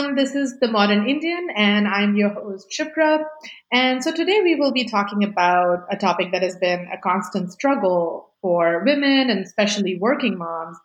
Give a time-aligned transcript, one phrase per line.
[0.00, 0.16] everyone.
[0.16, 3.22] This is The Modern Indian, and I'm your host, Shipra.
[3.70, 7.52] And so today we will be talking about a topic that has been a constant
[7.52, 10.78] struggle for women and especially working moms,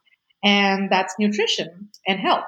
[0.43, 2.43] and that's nutrition and health.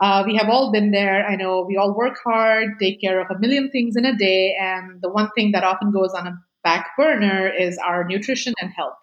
[0.00, 1.26] Uh, we have all been there.
[1.26, 4.54] I know we all work hard, take care of a million things in a day,
[4.60, 8.70] and the one thing that often goes on a back burner is our nutrition and
[8.70, 8.94] health.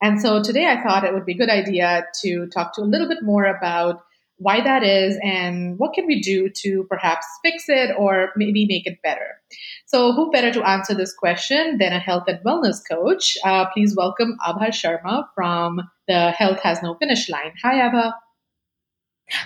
[0.00, 2.84] And so today I thought it would be a good idea to talk to a
[2.92, 4.00] little bit more about
[4.38, 8.86] why that is and what can we do to perhaps fix it or maybe make
[8.86, 9.40] it better.
[9.86, 13.38] So who better to answer this question than a health and wellness coach?
[13.44, 17.52] Uh, please welcome Abha Sharma from the Health Has No Finish Line.
[17.62, 18.12] Hi, Abha.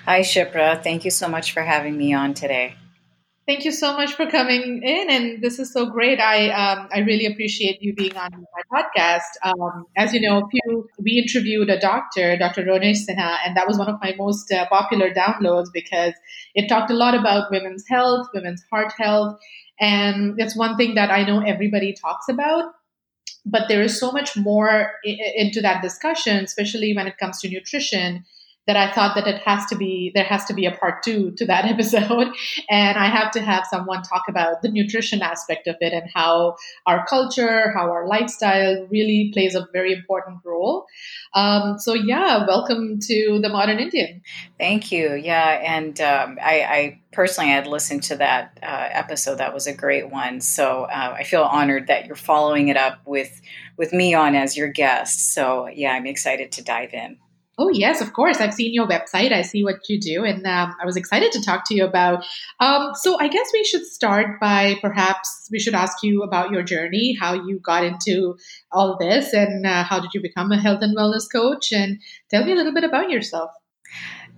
[0.05, 0.83] Hi, Shipra.
[0.83, 2.75] Thank you so much for having me on today.
[3.51, 6.21] Thank you so much for coming in, and this is so great.
[6.21, 9.33] I um, I really appreciate you being on my podcast.
[9.43, 12.63] Um, as you know, few, we interviewed a doctor, Dr.
[12.63, 16.15] Ronesh Sinha, and that was one of my most uh, popular downloads because
[16.55, 19.37] it talked a lot about women's health, women's heart health,
[19.81, 22.73] and it's one thing that I know everybody talks about.
[23.45, 28.25] But there is so much more into that discussion, especially when it comes to nutrition
[28.67, 31.33] that I thought that it has to be there has to be a part two
[31.33, 32.29] to that episode,
[32.69, 36.57] and I have to have someone talk about the nutrition aspect of it and how
[36.87, 40.87] our culture, how our lifestyle really plays a very important role.
[41.35, 44.23] Um, so yeah, welcome to the Modern Indian.
[44.59, 45.15] Thank you.
[45.15, 49.39] Yeah, and um, I, I, personally had listened to that uh, episode.
[49.39, 50.41] That was a great one.
[50.41, 53.41] So uh, I feel honored that you're following it up with
[53.77, 55.33] with me on as your guest.
[55.33, 57.19] So yeah, I'm excited to dive in.
[57.61, 58.41] Oh, yes, of course.
[58.41, 59.33] I've seen your website.
[59.33, 60.25] I see what you do.
[60.25, 62.25] And um, I was excited to talk to you about.
[62.59, 66.63] Um, so, I guess we should start by perhaps we should ask you about your
[66.63, 68.39] journey, how you got into
[68.73, 71.71] all this, and uh, how did you become a health and wellness coach?
[71.71, 72.01] And
[72.31, 73.51] tell me a little bit about yourself.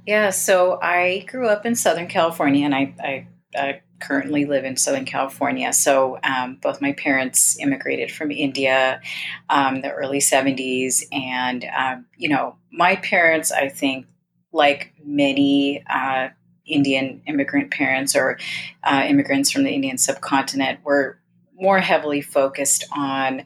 [0.05, 4.77] Yeah, so I grew up in Southern California and I, I, I currently live in
[4.77, 5.73] Southern California.
[5.73, 9.01] So um, both my parents immigrated from India
[9.49, 11.05] um, the early 70s.
[11.13, 14.07] And, um, you know, my parents, I think,
[14.53, 16.29] like many uh,
[16.67, 18.39] Indian immigrant parents or
[18.83, 21.19] uh, immigrants from the Indian subcontinent, were
[21.55, 23.45] more heavily focused on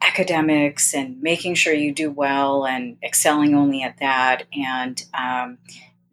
[0.00, 4.44] academics and making sure you do well and excelling only at that.
[4.52, 5.58] And, um,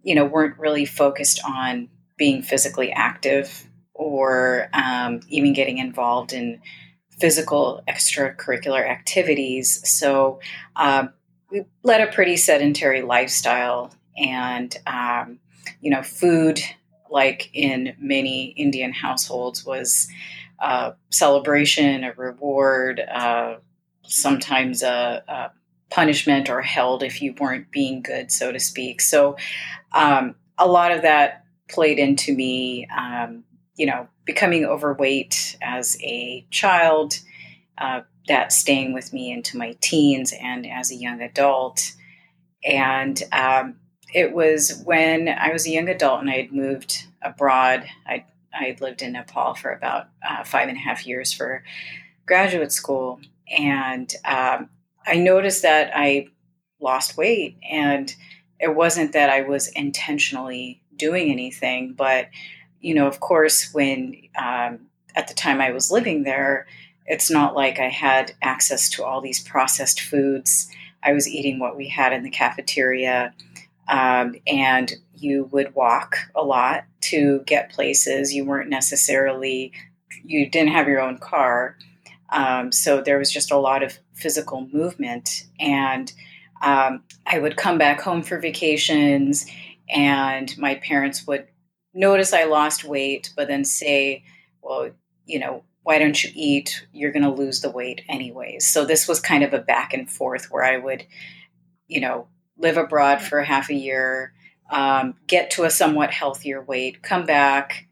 [0.02, 6.62] you know, weren't really focused on being physically active or um, even getting involved in
[7.10, 9.88] physical extracurricular activities.
[9.88, 10.40] So
[10.76, 11.14] um,
[11.52, 15.40] we led a pretty sedentary lifestyle, and um,
[15.82, 16.60] you know, food,
[17.10, 20.08] like in many Indian households, was
[20.60, 23.58] a celebration, a reward, uh,
[24.04, 25.52] sometimes a, a,
[25.90, 29.00] punishment or held if you weren't being good, so to speak.
[29.00, 29.38] So
[29.92, 33.44] um, a lot of that played into me um,
[33.76, 37.20] you know, becoming overweight as a child,
[37.78, 41.94] uh, that staying with me into my teens and as a young adult.
[42.64, 43.76] And um,
[44.14, 47.86] it was when I was a young adult and I had moved abroad.
[48.06, 51.64] I I lived in Nepal for about uh, five and a half years for
[52.28, 53.20] graduate school,
[53.58, 54.70] and um,
[55.08, 56.28] I noticed that I
[56.80, 58.14] lost weight, and
[58.60, 62.28] it wasn't that I was intentionally doing anything, but
[62.84, 64.80] you know, of course, when um,
[65.16, 66.68] at the time I was living there,
[67.06, 70.70] it's not like I had access to all these processed foods.
[71.02, 73.34] I was eating what we had in the cafeteria.
[73.88, 78.34] Um, and you would walk a lot to get places.
[78.34, 79.72] You weren't necessarily,
[80.24, 81.78] you didn't have your own car.
[82.32, 85.46] Um, so there was just a lot of physical movement.
[85.60, 86.12] And
[86.62, 89.46] um, I would come back home for vacations,
[89.90, 91.48] and my parents would
[91.94, 94.24] notice I lost weight, but then say,
[94.62, 94.90] well,
[95.26, 96.86] you know, why don't you eat?
[96.94, 98.66] You're going to lose the weight anyways.
[98.66, 101.06] So this was kind of a back and forth where I would,
[101.88, 104.34] you know, live abroad for half a year,
[104.72, 107.88] um, get to a somewhat healthier weight, come back,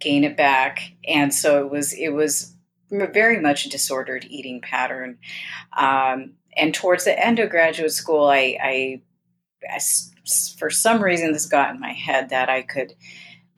[0.00, 2.54] gain it back, and so it was it was
[2.90, 5.18] very much a disordered eating pattern.
[5.76, 9.02] Um, and towards the end of graduate school, I, I,
[9.68, 9.80] I
[10.58, 12.94] for some reason this got in my head that I could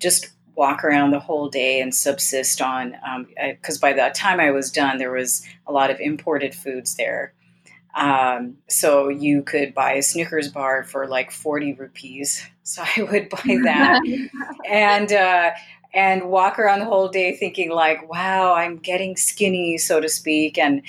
[0.00, 2.96] just walk around the whole day and subsist on
[3.36, 6.96] because um, by the time I was done, there was a lot of imported foods
[6.96, 7.34] there.
[7.94, 12.46] Um, so you could buy a Snickers bar for like 40 rupees.
[12.66, 14.02] So I would buy that
[14.68, 15.52] and, uh,
[15.94, 20.58] and walk around the whole day thinking like, wow, I'm getting skinny, so to speak.
[20.58, 20.82] And,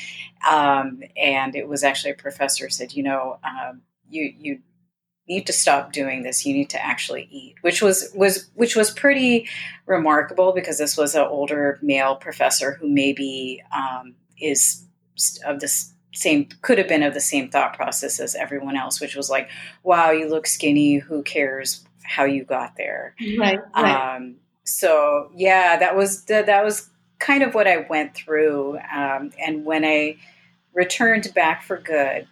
[0.50, 4.60] um, and it was actually a professor said, you know, um, you, you
[5.28, 6.46] need to stop doing this.
[6.46, 9.48] You need to actually eat, which was was which was pretty
[9.86, 14.84] remarkable because this was an older male professor who maybe um, is
[15.46, 19.16] of this same could have been of the same thought process as everyone else, which
[19.16, 19.50] was like,
[19.84, 20.98] "Wow, you look skinny.
[20.98, 23.60] Who cares how you got there?" Right.
[23.76, 24.16] right.
[24.16, 26.90] Um, so yeah, that was that was
[27.20, 30.18] kind of what I went through, um, and when I
[30.74, 32.28] returned back for good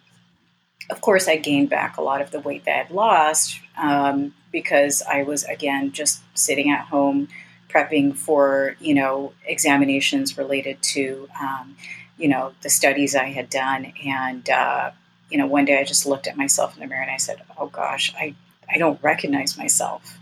[0.90, 5.02] of course, I gained back a lot of the weight that I'd lost um, because
[5.02, 7.28] I was, again, just sitting at home
[7.68, 11.76] prepping for, you know, examinations related to, um,
[12.16, 13.92] you know, the studies I had done.
[14.04, 14.92] And, uh,
[15.30, 17.42] you know, one day I just looked at myself in the mirror and I said,
[17.58, 18.34] oh gosh, I,
[18.72, 20.18] I don't recognize myself.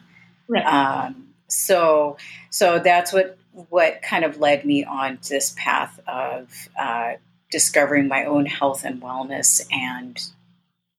[0.48, 0.64] Right.
[0.64, 2.16] Um, so,
[2.50, 3.38] so that's what,
[3.68, 7.12] what kind of led me on this path of, uh,
[7.50, 10.20] discovering my own health and wellness and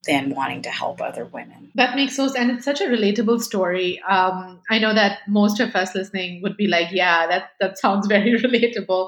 [0.05, 1.71] than wanting to help other women.
[1.75, 2.35] That makes sense.
[2.35, 4.01] And it's such a relatable story.
[4.01, 8.07] Um, I know that most of us listening would be like, yeah, that, that sounds
[8.15, 9.07] very relatable.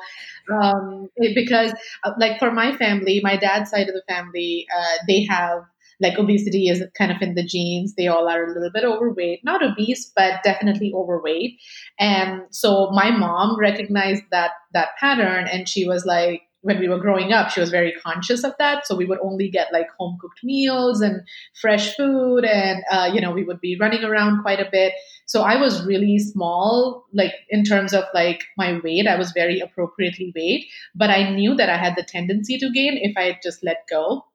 [0.52, 1.74] Um, because,
[2.04, 5.64] uh, like, for my family, my dad's side of the family, uh, they have
[6.00, 7.96] like obesity is kind of in the genes.
[7.96, 11.60] They all are a little bit overweight, not obese, but definitely overweight.
[12.00, 17.00] And so my mom recognized that that pattern, and she was like, when we were
[17.00, 18.86] growing up, she was very conscious of that.
[18.86, 21.22] So we would only get like home cooked meals and
[21.60, 24.94] fresh food, and uh, you know we would be running around quite a bit.
[25.26, 29.08] So I was really small, like in terms of like my weight.
[29.08, 33.00] I was very appropriately weighed, but I knew that I had the tendency to gain
[33.02, 34.26] if I just let go.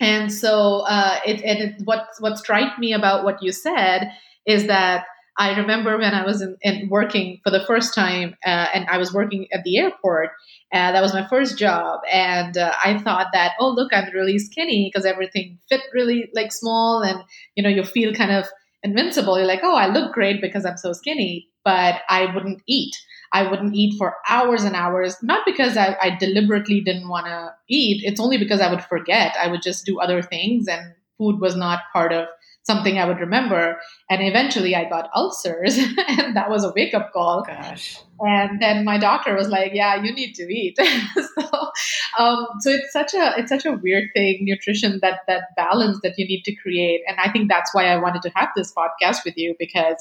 [0.00, 4.10] And so uh, it and it, what what struck me about what you said
[4.46, 5.04] is that
[5.38, 8.98] I remember when I was in, in working for the first time, uh, and I
[8.98, 10.30] was working at the airport.
[10.72, 14.38] Uh, that was my first job, and uh, I thought that, oh, look, I'm really
[14.38, 17.22] skinny because everything fit really like small, and
[17.54, 18.46] you know, you feel kind of
[18.82, 19.38] invincible.
[19.38, 22.94] You're like, oh, I look great because I'm so skinny, but I wouldn't eat.
[23.32, 27.54] I wouldn't eat for hours and hours, not because I, I deliberately didn't want to
[27.68, 28.02] eat.
[28.04, 29.36] It's only because I would forget.
[29.40, 32.26] I would just do other things, and food was not part of
[32.68, 33.80] something I would remember.
[34.10, 35.78] And eventually I got ulcers,
[36.08, 37.42] and that was a wake up call.
[37.42, 37.98] Gosh.
[38.20, 40.76] And then my doctor was like, "Yeah, you need to eat."
[41.38, 41.70] so,
[42.18, 46.14] um, so it's such a it's such a weird thing, nutrition that that balance that
[46.18, 47.00] you need to create.
[47.08, 49.96] And I think that's why I wanted to have this podcast with you because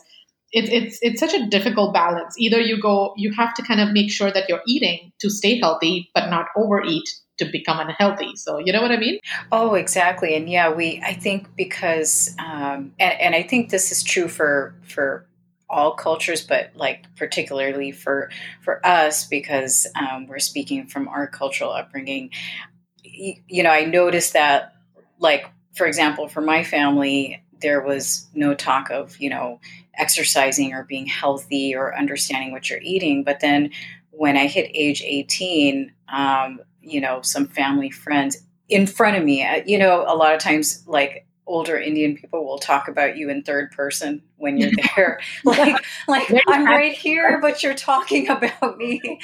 [0.52, 2.36] it's it's it's such a difficult balance.
[2.38, 5.60] Either you go, you have to kind of make sure that you're eating to stay
[5.60, 8.36] healthy, but not overeat to become unhealthy.
[8.36, 9.20] So you know what I mean?
[9.52, 10.36] Oh, exactly.
[10.36, 14.76] And yeah, we I think because um, and, and I think this is true for
[14.84, 15.28] for
[15.70, 18.30] all cultures, but like particularly for
[18.62, 22.32] for us because um, we're speaking from our cultural upbringing.
[23.04, 24.76] You, you know, I noticed that
[25.20, 25.46] like
[25.76, 29.60] for example, for my family, there was no talk of you know
[29.98, 33.24] exercising or being healthy or understanding what you're eating.
[33.24, 33.72] But then
[34.12, 38.38] when I hit age 18, um, you know, some family friends
[38.70, 39.44] in front of me.
[39.44, 43.30] Uh, you know, a lot of times, like older Indian people will talk about you
[43.30, 45.20] in third person when you're there.
[45.46, 49.20] like, like I'm right here, but you're talking about me.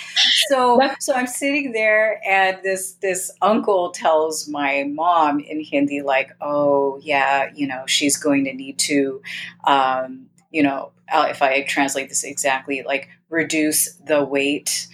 [0.48, 6.32] So, so I'm sitting there, and this this uncle tells my mom in Hindi, like,
[6.42, 9.22] "Oh, yeah, you know, she's going to need to."
[9.66, 14.88] Um, you know, if I translate this exactly, like reduce the weight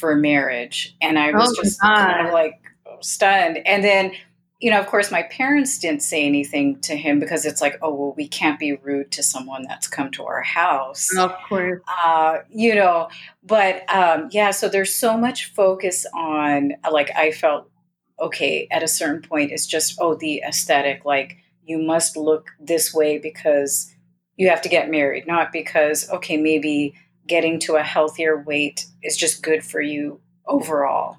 [0.00, 0.96] for marriage.
[1.00, 2.60] And I was oh just kind of like
[3.00, 3.58] stunned.
[3.66, 4.12] And then,
[4.58, 7.94] you know, of course, my parents didn't say anything to him because it's like, oh,
[7.94, 11.08] well, we can't be rude to someone that's come to our house.
[11.16, 11.80] Of course.
[12.02, 13.08] Uh, you know,
[13.42, 17.70] but um, yeah, so there's so much focus on, like, I felt,
[18.18, 22.92] okay, at a certain point, it's just, oh, the aesthetic, like, you must look this
[22.92, 23.94] way because
[24.36, 26.94] you have to get married, not because, okay, maybe
[27.26, 31.16] getting to a healthier weight is just good for you overall.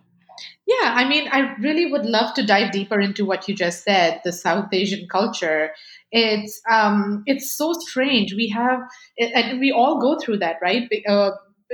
[0.68, 4.22] Yeah, I mean, I really would love to dive deeper into what you just said,
[4.24, 5.72] the South Asian culture.
[6.12, 8.34] It's um, it's so strange.
[8.34, 8.80] We have,
[9.18, 10.90] and we all go through that, right?
[11.08, 11.32] Uh,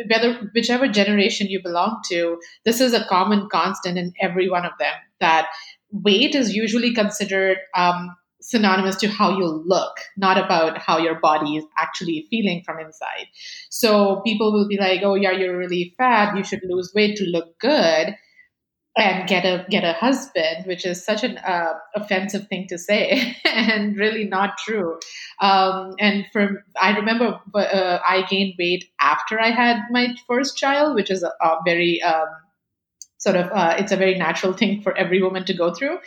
[0.10, 4.74] whether whichever generation you belong to, this is a common constant in every one of
[4.80, 4.94] them.
[5.20, 5.48] That
[5.92, 8.16] weight is usually considered um,
[8.48, 13.28] synonymous to how you look, not about how your body is actually feeling from inside.
[13.70, 16.36] So people will be like, "Oh, yeah, you're really fat.
[16.36, 18.16] You should lose weight to look good."
[18.98, 23.38] and get a get a husband, which is such an uh, offensive thing to say,
[23.46, 24.98] and really not true.
[25.40, 30.96] Um, and for I remember uh, I gained weight after I had my first child,
[30.96, 32.28] which is a, a very um,
[33.18, 35.98] sort of uh, it's a very natural thing for every woman to go through.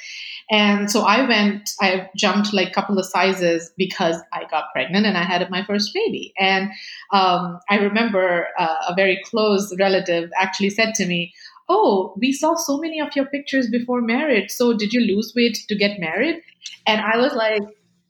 [0.50, 5.06] And so i went i jumped like a couple of sizes because i got pregnant
[5.06, 6.32] and i had my first baby.
[6.38, 6.70] And
[7.12, 11.32] um, i remember uh, a very close relative actually said to me
[11.68, 15.58] oh we saw so many of your pictures before marriage so did you lose weight
[15.68, 16.42] to get married?
[16.86, 17.62] And i was like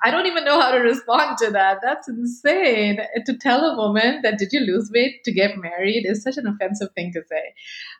[0.02, 1.78] I don't even know how to respond to that.
[1.82, 3.00] That's insane.
[3.26, 6.46] To tell a woman that did you lose weight to get married is such an
[6.46, 7.54] offensive thing to say.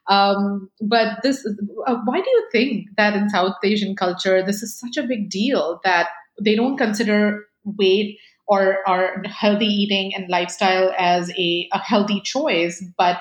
[0.06, 1.46] Um, but this,
[1.86, 5.28] uh, why do you think that in South Asian culture this is such a big
[5.28, 6.08] deal that
[6.40, 12.82] they don't consider weight or, or healthy eating and lifestyle as a, a healthy choice,
[12.96, 13.20] but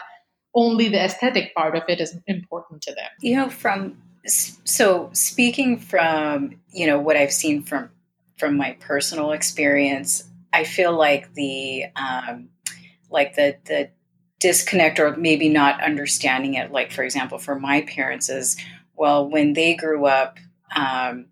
[0.56, 3.10] only the aesthetic part of it is important to them?
[3.22, 7.90] You know, from so speaking from you know what I've seen from
[8.40, 12.50] from my personal experience, I feel like the um,
[13.12, 13.90] like the the
[14.40, 16.72] disconnect or maybe not understanding it.
[16.72, 18.58] Like for example, for my parents is
[18.96, 20.38] well when they grew up,
[20.76, 21.28] um,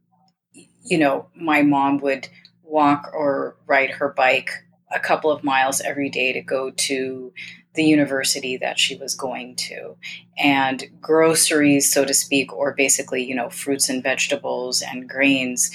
[0.84, 2.28] you know, my mom would
[2.64, 4.52] walk or ride her bike
[4.92, 7.34] a couple of miles every day to go to
[7.74, 9.96] the university that she was going to
[10.38, 15.70] and groceries so to speak or basically you know fruits and vegetables and grains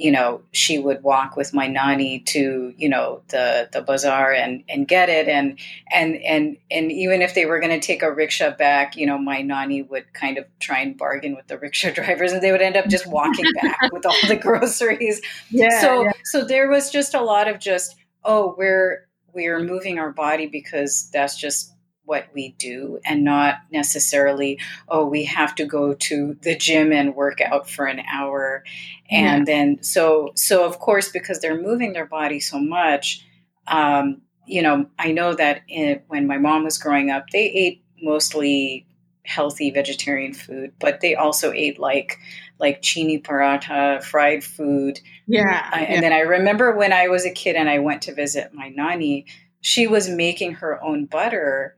[0.00, 4.64] you know, she would walk with my nanny to, you know, the the bazaar and
[4.68, 5.58] and get it, and
[5.92, 9.18] and and and even if they were going to take a rickshaw back, you know,
[9.18, 12.62] my nanny would kind of try and bargain with the rickshaw drivers, and they would
[12.62, 15.20] end up just walking back with all the groceries.
[15.50, 15.80] Yeah.
[15.80, 16.12] So yeah.
[16.24, 21.10] so there was just a lot of just, oh, we're we're moving our body because
[21.12, 21.74] that's just
[22.10, 27.14] what we do and not necessarily oh we have to go to the gym and
[27.14, 28.64] work out for an hour
[29.08, 29.54] and yeah.
[29.54, 33.24] then so so of course because they're moving their body so much
[33.68, 37.84] um, you know i know that in, when my mom was growing up they ate
[38.02, 38.84] mostly
[39.24, 42.18] healthy vegetarian food but they also ate like
[42.58, 44.98] like chini paratha fried food
[45.28, 46.00] yeah, and yeah.
[46.00, 49.24] then i remember when i was a kid and i went to visit my nani
[49.60, 51.76] she was making her own butter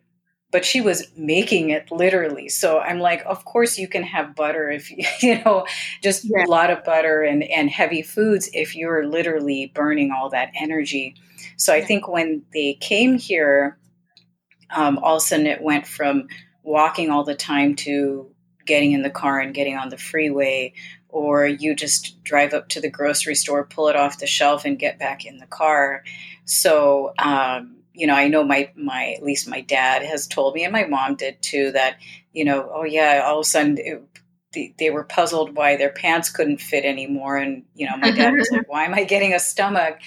[0.52, 2.48] but she was making it literally.
[2.48, 5.66] So I'm like, of course you can have butter if you know,
[6.02, 6.44] just yeah.
[6.44, 11.16] a lot of butter and, and heavy foods if you're literally burning all that energy.
[11.56, 13.78] So I think when they came here,
[14.70, 16.28] um, all of a sudden it went from
[16.62, 18.30] walking all the time to
[18.66, 20.72] getting in the car and getting on the freeway,
[21.08, 24.78] or you just drive up to the grocery store, pull it off the shelf, and
[24.78, 26.04] get back in the car.
[26.44, 30.64] So, um, you know, I know my my at least my dad has told me,
[30.64, 31.98] and my mom did too, that
[32.32, 34.02] you know, oh yeah, all of a sudden it,
[34.52, 38.34] they, they were puzzled why their pants couldn't fit anymore, and you know, my dad
[38.34, 39.98] was like, why am I getting a stomach?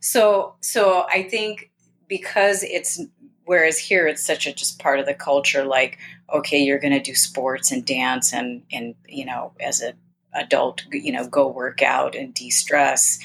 [0.00, 1.70] So so I think
[2.08, 3.00] because it's
[3.44, 5.98] whereas here it's such a just part of the culture, like
[6.32, 9.94] okay, you're going to do sports and dance and and you know, as a
[10.34, 13.18] adult, you know, go work out and de stress.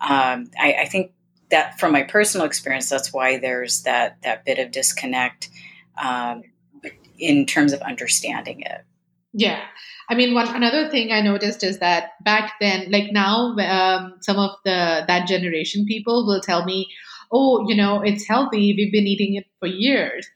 [0.00, 1.12] Um, I, I think
[1.52, 5.48] that from my personal experience, that's why there's that that bit of disconnect
[6.02, 6.42] um,
[7.18, 8.84] in terms of understanding it.
[9.32, 9.60] Yeah,
[10.10, 14.38] I mean, one another thing I noticed is that back then, like now, um, some
[14.38, 16.88] of the that generation people will tell me,
[17.30, 18.74] "Oh, you know, it's healthy.
[18.76, 20.26] We've been eating it for years."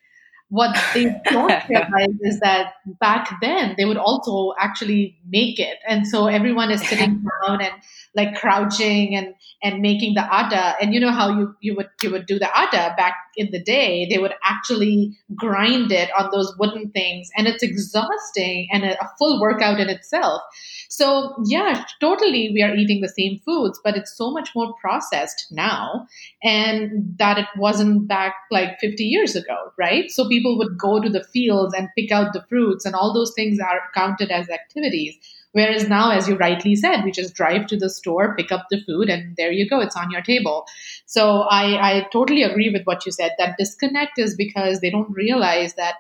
[0.48, 6.06] What they don't realize is that back then they would also actually make it, and
[6.06, 7.72] so everyone is sitting down and
[8.14, 10.76] like crouching and and making the atta.
[10.80, 13.62] And you know how you you would you would do the atta back in the
[13.62, 14.06] day?
[14.10, 19.10] They would actually grind it on those wooden things, and it's exhausting and a, a
[19.18, 20.42] full workout in itself.
[20.88, 25.46] So, yeah, totally, we are eating the same foods, but it's so much more processed
[25.50, 26.06] now,
[26.42, 30.10] and that it wasn't back like 50 years ago, right?
[30.10, 33.32] So, people would go to the fields and pick out the fruits, and all those
[33.34, 35.16] things are counted as activities.
[35.52, 38.82] Whereas now, as you rightly said, we just drive to the store, pick up the
[38.84, 40.66] food, and there you go, it's on your table.
[41.06, 43.32] So, I, I totally agree with what you said.
[43.38, 45.94] That disconnect is because they don't realize that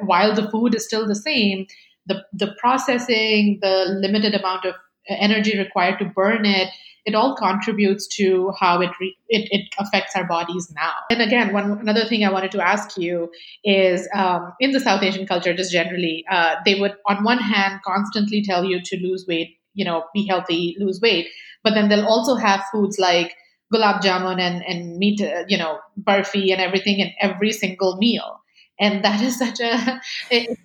[0.00, 1.66] while the food is still the same,
[2.06, 6.68] the, the processing, the limited amount of uh, energy required to burn it,
[7.04, 10.92] it all contributes to how it, re- it, it affects our bodies now.
[11.10, 13.30] And again, one another thing I wanted to ask you
[13.64, 17.80] is um, in the South Asian culture, just generally, uh, they would on one hand
[17.84, 21.28] constantly tell you to lose weight, you know, be healthy, lose weight,
[21.64, 23.34] but then they'll also have foods like
[23.72, 28.40] gulab jamun and and meat, uh, you know, barfi and everything in every single meal.
[28.78, 30.56] And that is such a it,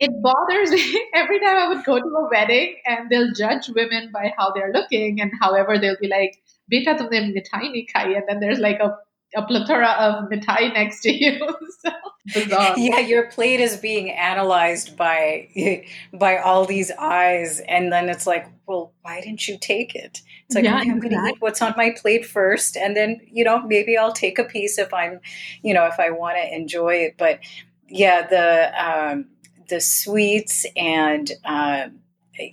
[0.00, 4.10] it bothers me every time I would go to a wedding and they'll judge women
[4.12, 8.24] by how they're looking and however they'll be like, beta tumne mithai nahi khai and
[8.28, 8.96] then there's like a
[9.34, 11.38] a plethora of mithai next to you.
[11.80, 11.90] so
[12.34, 12.74] bizarre.
[12.78, 18.46] Yeah, your plate is being analyzed by by all these eyes, and then it's like,
[18.66, 20.22] well, why didn't you take it?
[20.46, 23.20] It's like, Yeah, okay, I'm going to eat what's on my plate first, and then
[23.30, 25.20] you know maybe I'll take a piece if I'm,
[25.62, 27.14] you know, if I want to enjoy it.
[27.16, 27.40] But
[27.88, 29.26] yeah, the um,
[29.72, 32.00] the sweets and um,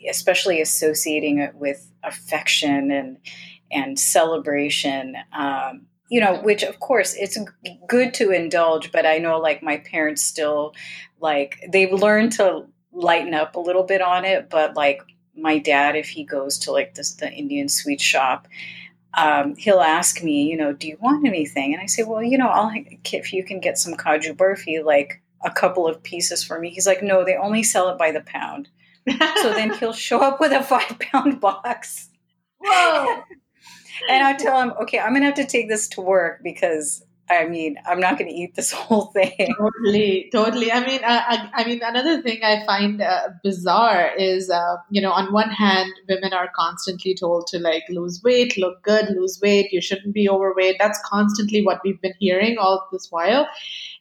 [0.09, 3.17] especially associating it with affection and
[3.71, 5.15] and celebration.
[5.33, 7.37] Um, you know, which of course it's
[7.87, 10.73] good to indulge, but I know like my parents still
[11.19, 15.01] like they've learned to lighten up a little bit on it, but like
[15.35, 18.47] my dad, if he goes to like this the Indian sweet shop,
[19.17, 21.73] um, he'll ask me, you know, do you want anything?
[21.73, 22.71] And I say, well, you know, I'll
[23.11, 26.69] if you can get some kaju burfi, like a couple of pieces for me.
[26.69, 28.69] He's like, no, they only sell it by the pound.
[29.41, 32.09] So then he'll show up with a five pound box.
[32.59, 33.23] Whoa.
[34.09, 37.47] And I tell him, okay, I'm gonna have to take this to work because I
[37.47, 39.55] mean, I'm not gonna eat this whole thing.
[39.57, 40.71] Totally, totally.
[40.71, 45.01] I mean, uh, I, I mean, another thing I find uh, bizarre is, uh, you
[45.01, 49.39] know, on one hand, women are constantly told to like lose weight, look good, lose
[49.41, 49.71] weight.
[49.71, 50.77] You shouldn't be overweight.
[50.79, 53.47] That's constantly what we've been hearing all this while.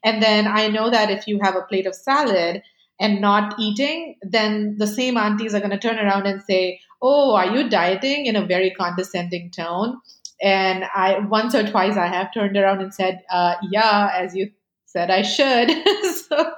[0.05, 2.63] And then I know that if you have a plate of salad
[3.01, 7.35] and not eating, then the same aunties are going to turn around and say, "Oh,
[7.35, 10.01] are you dieting?" in a very condescending tone.
[10.41, 14.51] And I once or twice I have turned around and said, uh, "Yeah, as you
[14.87, 15.69] said I should."
[16.29, 16.53] so,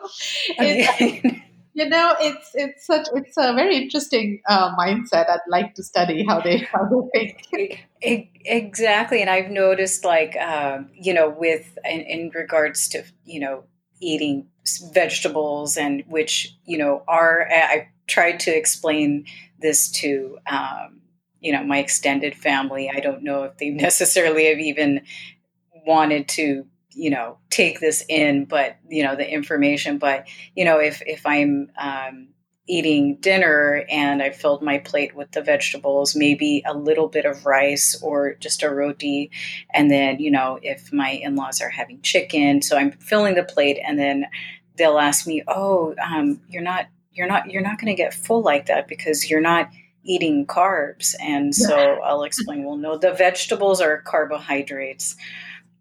[0.58, 1.24] it's,
[1.74, 5.30] you know, it's it's such it's a very interesting uh, mindset.
[5.30, 7.86] I'd like to study how they how they think.
[8.42, 13.64] Exactly, and I've noticed, like, um, you know, with in, in regards to you know
[14.00, 14.46] eating
[14.94, 19.26] vegetables, and which you know are I tried to explain
[19.60, 20.99] this to um,
[21.40, 22.90] you know my extended family.
[22.94, 25.02] I don't know if they necessarily have even
[25.86, 29.98] wanted to you know take this in, but you know the information.
[29.98, 32.28] But you know if if I'm um,
[32.70, 37.44] eating dinner and I filled my plate with the vegetables, maybe a little bit of
[37.44, 39.30] rice or just a roti.
[39.74, 43.42] And then, you know, if my in laws are having chicken, so I'm filling the
[43.42, 44.26] plate and then
[44.76, 48.42] they'll ask me, Oh, um, you're not, you're not, you're not going to get full
[48.42, 49.68] like that because you're not
[50.04, 51.14] eating carbs.
[51.20, 55.16] And so I'll explain, well, no, the vegetables are carbohydrates.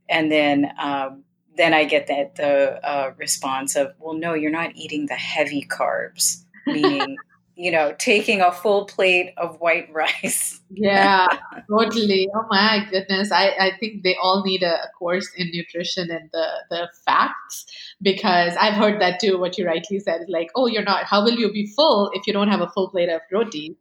[0.09, 1.23] And then, um,
[1.55, 5.65] then I get that the uh, response of, well, no, you're not eating the heavy
[5.69, 7.15] carbs meaning
[7.55, 11.27] you know taking a full plate of white rice Yeah,
[11.69, 12.29] totally.
[12.33, 13.31] Oh my goodness.
[13.31, 17.65] I, I think they all need a, a course in nutrition and the, the facts
[18.01, 19.39] because I've heard that too.
[19.39, 22.27] What you rightly said is like, oh, you're not, how will you be full if
[22.27, 23.75] you don't have a full plate of roti?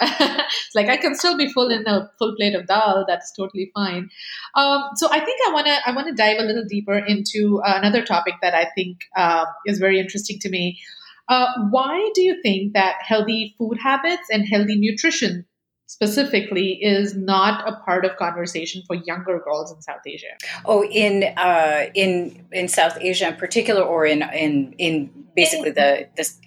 [0.00, 3.04] It's like I can still be full in a full plate of dal.
[3.06, 4.10] That's totally fine.
[4.54, 7.60] Um, so I think I want to I want to dive a little deeper into
[7.64, 10.80] uh, another topic that I think um, is very interesting to me.
[11.28, 15.46] Uh, why do you think that healthy food habits and healthy nutrition
[15.86, 20.26] specifically is not a part of conversation for younger girls in South Asia?
[20.64, 26.08] oh in uh in in south asia in particular or in in in basically the
[26.16, 26.40] this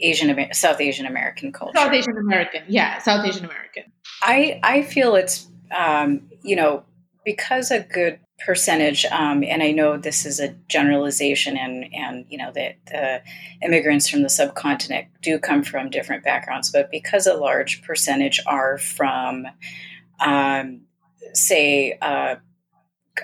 [0.00, 3.84] asian south asian american culture South Asian American, yeah, South Asian American.
[4.22, 6.84] I I feel it's um, you know
[7.24, 12.38] because a good percentage, um, and I know this is a generalization, and and you
[12.38, 13.22] know that the
[13.64, 18.78] immigrants from the subcontinent do come from different backgrounds, but because a large percentage are
[18.78, 19.46] from,
[20.20, 20.82] um,
[21.32, 21.98] say.
[22.00, 22.36] Uh,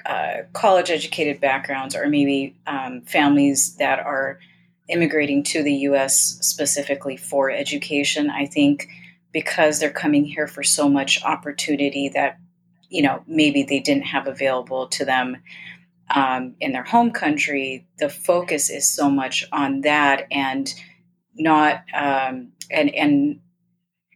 [0.04, 4.38] uh, college educated backgrounds, or maybe um, families that are
[4.88, 8.30] immigrating to the US specifically for education.
[8.30, 8.88] I think
[9.32, 12.38] because they're coming here for so much opportunity that
[12.88, 15.36] you know maybe they didn't have available to them
[16.14, 20.74] um, in their home country the focus is so much on that and
[21.36, 23.40] not um, and and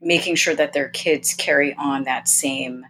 [0.00, 2.84] making sure that their kids carry on that same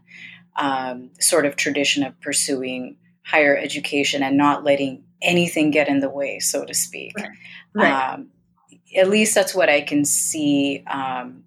[0.56, 6.10] um, sort of tradition of pursuing higher education and not letting anything get in the
[6.10, 7.14] way so to speak
[7.74, 8.12] Right.
[8.12, 8.28] um,
[8.94, 11.44] at least that's what i can see um,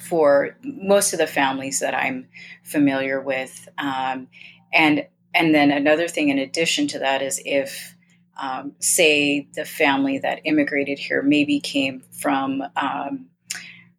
[0.00, 2.26] for most of the families that I'm
[2.70, 3.68] familiar with.
[3.78, 4.28] Um,
[4.72, 7.94] and and then another thing in addition to that is if
[8.40, 13.26] um, say the family that immigrated here maybe came from um,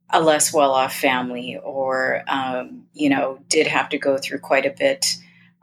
[0.10, 4.75] a less well-off family or um, you know did have to go through quite a
[4.77, 5.17] bit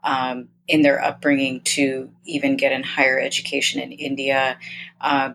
[0.05, 4.59] um, in their upbringing to even get in higher education in India.
[5.01, 5.31] Uh,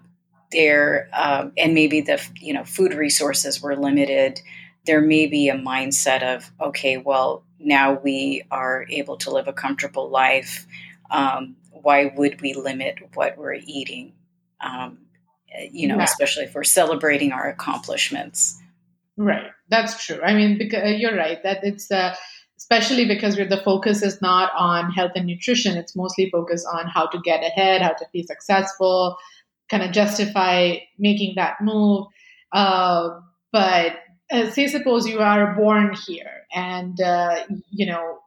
[0.51, 4.39] there um, and maybe the you know food resources were limited
[4.85, 9.53] there may be a mindset of okay well now we are able to live a
[9.53, 10.67] comfortable life
[11.13, 14.13] um, why would we limit what we're eating?
[14.59, 14.99] Um,
[15.71, 16.03] you know, yeah.
[16.03, 18.59] especially if we're celebrating our accomplishments.
[19.15, 20.19] Right, that's true.
[20.23, 22.15] I mean, because uh, you're right that it's uh,
[22.57, 27.05] especially because the focus is not on health and nutrition; it's mostly focused on how
[27.07, 29.17] to get ahead, how to be successful,
[29.69, 32.07] kind of justify making that move.
[32.51, 33.09] Uh,
[33.51, 33.97] but
[34.31, 38.19] uh, say, suppose you are born here, and uh, you know,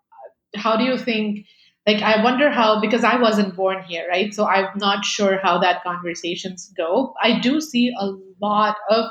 [0.54, 1.46] how do you think?
[1.86, 4.34] like i wonder how because i wasn't born here right?
[4.34, 7.14] So i'm not sure how that conversations go.
[7.22, 9.06] I do see a lot of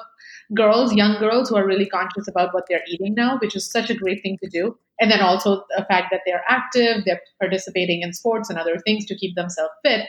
[0.54, 3.89] girls young girls who are really conscious about what they're eating now which is such
[3.89, 4.78] a great thing to do.
[5.00, 9.06] And then also the fact that they're active they're participating in sports and other things
[9.06, 10.08] to keep themselves fit.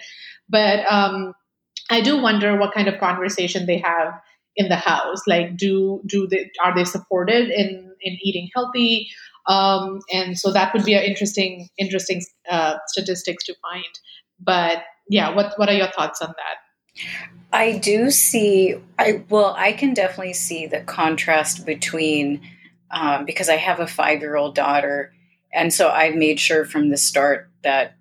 [0.49, 1.35] But um,
[1.91, 4.13] i do wonder what kind of conversation they have
[4.57, 9.09] in the house like do do they are they supported in in eating healthy
[9.47, 13.85] um, and so that would be an interesting, interesting uh, statistics to find.
[14.41, 17.05] But yeah, what what are your thoughts on that?
[17.53, 18.75] I do see.
[18.99, 22.41] I well, I can definitely see the contrast between
[22.91, 25.13] um, because I have a five year old daughter,
[25.53, 27.97] and so I've made sure from the start that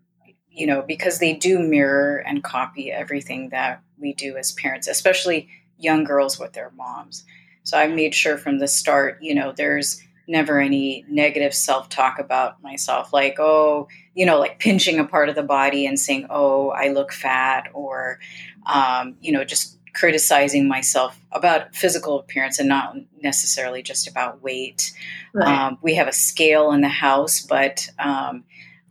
[0.49, 5.47] you know because they do mirror and copy everything that we do as parents, especially
[5.77, 7.25] young girls with their moms.
[7.63, 12.19] So I've made sure from the start, you know, there's never any negative self talk
[12.19, 16.27] about myself, like, oh, you know, like pinching a part of the body and saying,
[16.29, 18.19] oh, I look fat, or,
[18.65, 24.93] um, you know, just criticizing myself about physical appearance and not necessarily just about weight.
[25.33, 25.47] Right.
[25.47, 28.43] Um, we have a scale in the house, but um,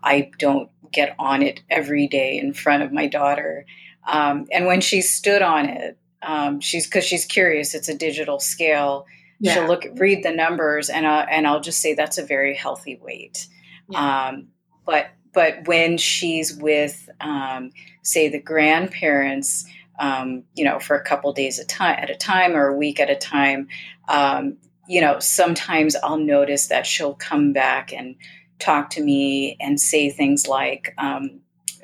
[0.03, 3.67] I don't get on it every day in front of my daughter.
[4.07, 7.75] Um, and when she stood on it, um, she's because she's curious.
[7.75, 9.07] It's a digital scale
[9.41, 9.55] yeah.
[9.55, 12.99] she'll look read the numbers and uh, and I'll just say that's a very healthy
[13.03, 13.47] weight.
[13.89, 14.29] Yeah.
[14.29, 14.49] Um,
[14.87, 17.71] but but when she's with um,
[18.03, 19.67] say the grandparents,
[19.99, 23.01] um, you know, for a couple days at time at a time or a week
[23.01, 23.69] at a time,
[24.09, 24.57] um,
[24.89, 28.17] you know, sometimes I'll notice that she'll come back and
[28.59, 31.41] talk to me and say things like, um,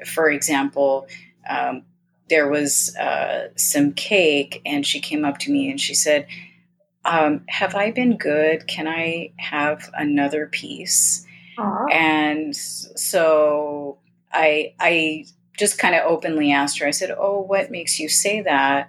[0.07, 1.07] for example.
[1.48, 1.83] Um,
[2.30, 6.26] there was uh, some cake, and she came up to me and she said,
[7.04, 8.66] um, have I been good?
[8.66, 11.26] Can I have another piece?
[11.58, 11.92] Aww.
[11.92, 13.98] And so
[14.32, 15.24] I I
[15.56, 16.86] just kind of openly asked her.
[16.86, 18.88] I said, "Oh, what makes you say that?"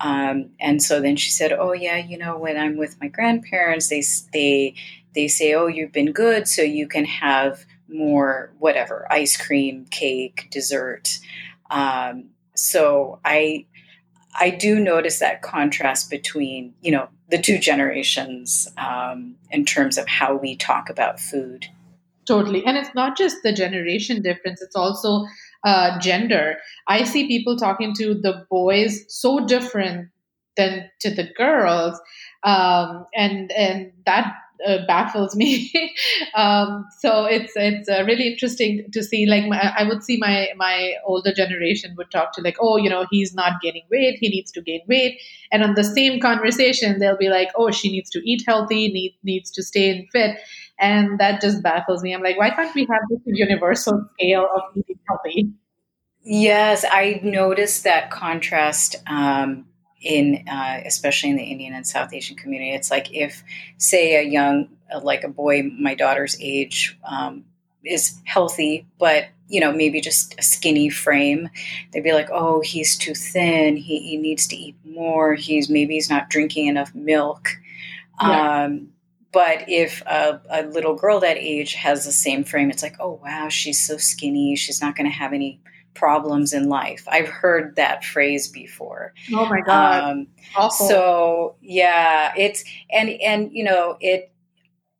[0.00, 3.88] Um, and so then she said, "Oh yeah, you know, when I'm with my grandparents,
[3.88, 4.74] they they
[5.14, 10.48] they say, "Oh, you've been good, so you can have more whatever ice cream, cake,
[10.50, 11.18] dessert."
[11.70, 13.66] Um, so I
[14.38, 20.06] I do notice that contrast between, you know, the two generations um, in terms of
[20.06, 21.66] how we talk about food.
[22.26, 22.64] Totally.
[22.64, 25.26] And it's not just the generation difference, it's also
[25.64, 26.58] uh, gender.
[26.86, 30.10] I see people talking to the boys so different
[30.56, 32.00] than to the girls.
[32.44, 34.32] Um, and and that
[34.66, 35.72] uh, baffles me.
[36.34, 39.26] um, so it's it's uh, really interesting to see.
[39.26, 42.90] Like my, I would see my my older generation would talk to like, oh, you
[42.90, 44.18] know, he's not gaining weight.
[44.20, 45.20] He needs to gain weight.
[45.52, 49.16] And on the same conversation, they'll be like, oh, she needs to eat healthy, need,
[49.22, 50.38] needs to stay in fit.
[50.78, 52.14] And that just baffles me.
[52.14, 55.52] I'm like, why can't we have this universal scale of eating healthy?
[56.22, 59.66] Yes, I noticed that contrast um,
[60.00, 62.74] in uh, especially in the Indian and South Asian community.
[62.74, 63.42] It's like if,
[63.76, 67.44] say, a young, uh, like a boy my daughter's age, um,
[67.84, 71.48] is healthy, but you know maybe just a skinny frame,
[71.92, 73.76] they'd be like, "Oh, he's too thin.
[73.76, 75.34] He, he needs to eat more.
[75.34, 77.48] He's maybe he's not drinking enough milk."
[78.22, 78.64] Yeah.
[78.64, 78.90] Um,
[79.32, 83.20] but if a, a, little girl that age has the same frame, it's like, "Oh
[83.22, 84.56] wow, she's so skinny.
[84.56, 85.60] She's not going to have any
[85.94, 87.04] problems in life.
[87.08, 89.12] I've heard that phrase before.
[89.32, 90.04] Oh my god.
[90.04, 90.26] Um,
[90.56, 90.88] Awful.
[90.88, 94.32] So yeah, it's and and you know it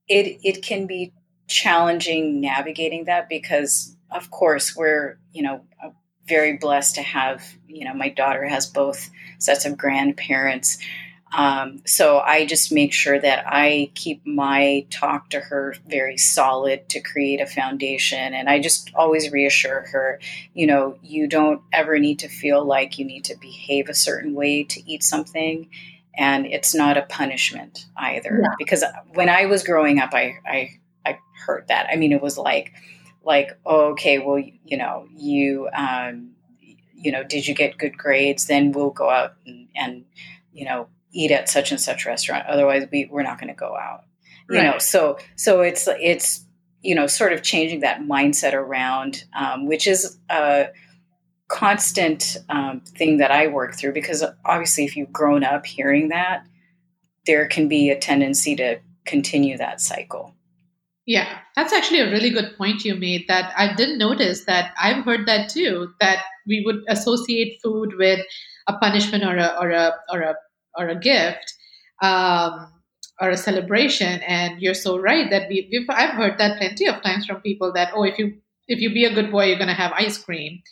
[0.08, 1.12] it it can be
[1.48, 5.64] challenging navigating that because of course we're you know
[6.26, 10.78] very blessed to have you know my daughter has both sets of grandparents
[11.32, 16.88] um, so I just make sure that I keep my talk to her very solid
[16.88, 18.34] to create a foundation.
[18.34, 20.18] And I just always reassure her,
[20.54, 24.34] you know, you don't ever need to feel like you need to behave a certain
[24.34, 25.70] way to eat something.
[26.16, 28.40] And it's not a punishment either.
[28.42, 28.54] Yeah.
[28.58, 28.82] Because
[29.14, 30.70] when I was growing up, I, I,
[31.06, 31.86] I heard that.
[31.90, 32.72] I mean, it was like,
[33.22, 36.32] like, oh, okay, well, you know, you, um,
[36.92, 38.46] you know, did you get good grades?
[38.46, 40.04] Then we'll go out and, and
[40.52, 43.76] you know, eat at such and such restaurant otherwise we, we're not going to go
[43.76, 44.04] out
[44.48, 44.64] you right.
[44.64, 46.44] know so so it's it's
[46.82, 50.68] you know, sort of changing that mindset around, um, which is a
[51.48, 56.46] constant um, thing that I work through because obviously, if you've grown up hearing that,
[57.26, 60.34] there can be a tendency to continue that cycle.
[61.06, 65.04] Yeah, that's actually a really good point you made that I didn't notice that I've
[65.04, 68.20] heard that too that we would associate food with
[68.68, 70.34] a punishment or a or a or a
[70.76, 71.54] or a gift
[72.02, 72.72] um,
[73.20, 77.02] or a celebration and you're so right that we we've, I've heard that plenty of
[77.02, 78.34] times from people that oh if you
[78.68, 80.62] if you be a good boy you're going to have ice cream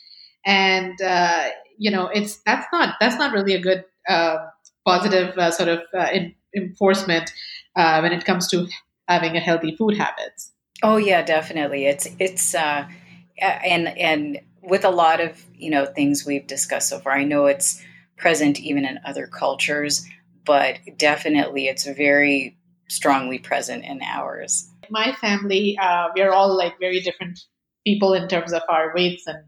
[0.47, 4.39] and uh, you know it's that's not that's not really a good uh,
[4.87, 7.31] positive uh, sort of uh, in, enforcement
[7.77, 8.67] uh, when it comes to
[9.07, 10.53] having a healthy food habits.
[10.83, 11.87] Oh yeah, definitely.
[11.87, 12.89] It's it's uh,
[13.41, 17.47] and and with a lot of you know things we've discussed so far, I know
[17.47, 17.83] it's
[18.18, 20.04] present even in other cultures,
[20.44, 22.57] but definitely it's very
[22.88, 24.70] strongly present in ours.
[24.90, 27.38] My family, uh, we're all like very different
[27.87, 29.38] people in terms of our weights and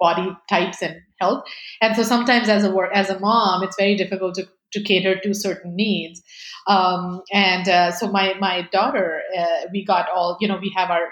[0.00, 1.44] body types and health,
[1.80, 5.34] and so sometimes as a as a mom, it's very difficult to to cater to
[5.34, 6.22] certain needs.
[6.66, 10.90] Um, and uh, so my my daughter, uh, we got all you know we have
[10.90, 11.08] our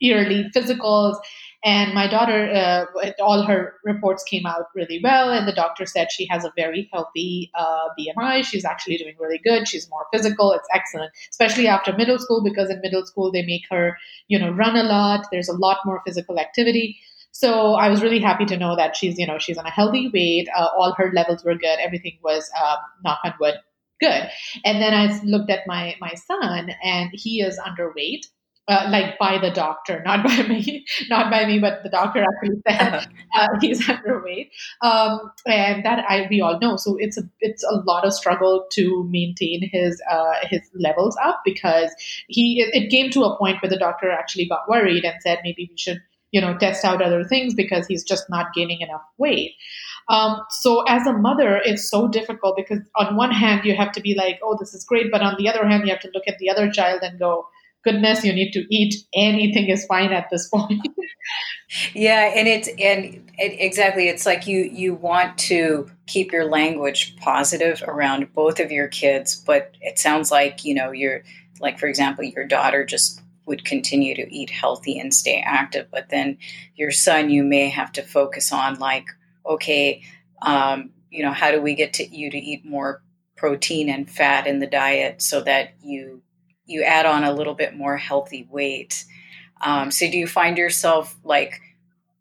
[0.00, 1.16] yearly physicals,
[1.64, 2.84] and my daughter, uh,
[3.22, 6.88] all her reports came out really well, and the doctor said she has a very
[6.92, 8.44] healthy uh, BMI.
[8.44, 9.66] She's actually doing really good.
[9.66, 10.52] She's more physical.
[10.52, 13.96] It's excellent, especially after middle school because in middle school they make her
[14.28, 15.26] you know run a lot.
[15.32, 16.98] There's a lot more physical activity.
[17.32, 20.08] So I was really happy to know that she's, you know, she's on a healthy
[20.14, 20.48] weight.
[20.56, 21.80] Uh, all her levels were good.
[21.80, 23.54] Everything was, um, knock on wood,
[24.00, 24.30] good.
[24.64, 28.26] And then I looked at my my son, and he is underweight.
[28.66, 32.62] Uh, like by the doctor, not by me, not by me, but the doctor actually
[32.66, 34.48] said uh, he's underweight,
[34.80, 36.76] um, and that I we all know.
[36.76, 41.42] So it's a it's a lot of struggle to maintain his uh, his levels up
[41.44, 41.94] because
[42.26, 45.40] he it, it came to a point where the doctor actually got worried and said
[45.44, 46.00] maybe we should
[46.32, 49.52] you know test out other things because he's just not gaining enough weight.
[50.08, 54.00] Um, so as a mother it's so difficult because on one hand you have to
[54.00, 55.10] be like oh this is great.
[55.12, 57.46] But on the other hand you have to look at the other child and go
[57.84, 60.80] goodness you need to eat anything is fine at this point
[61.94, 67.16] yeah and it's and it, exactly it's like you you want to keep your language
[67.16, 71.22] positive around both of your kids but it sounds like you know you're
[71.60, 75.88] like for example your daughter just would continue to eat healthy and stay active.
[75.90, 76.38] But then
[76.76, 79.06] your son, you may have to focus on like,
[79.46, 80.02] okay,
[80.42, 83.02] um, you know, how do we get to you to eat more
[83.36, 86.22] protein and fat in the diet so that you
[86.66, 89.04] you add on a little bit more healthy weight.
[89.60, 91.60] Um, so do you find yourself like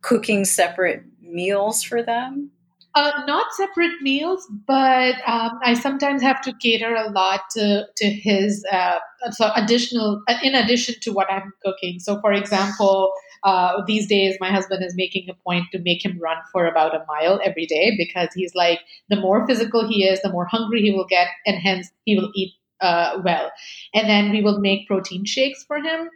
[0.01, 2.51] cooking separate meals for them?
[2.95, 8.05] Uh, not separate meals, but um, I sometimes have to cater a lot to to
[8.05, 8.99] his uh,
[9.31, 11.97] so additional uh, in addition to what I'm cooking.
[11.97, 13.11] So, for example,
[13.43, 16.93] uh, these days my husband is making a point to make him run for about
[16.93, 18.79] a mile every day because he's like
[19.09, 22.29] the more physical he is, the more hungry he will get, and hence he will
[22.35, 23.51] eat uh, well.
[23.93, 26.09] And then we will make protein shakes for him.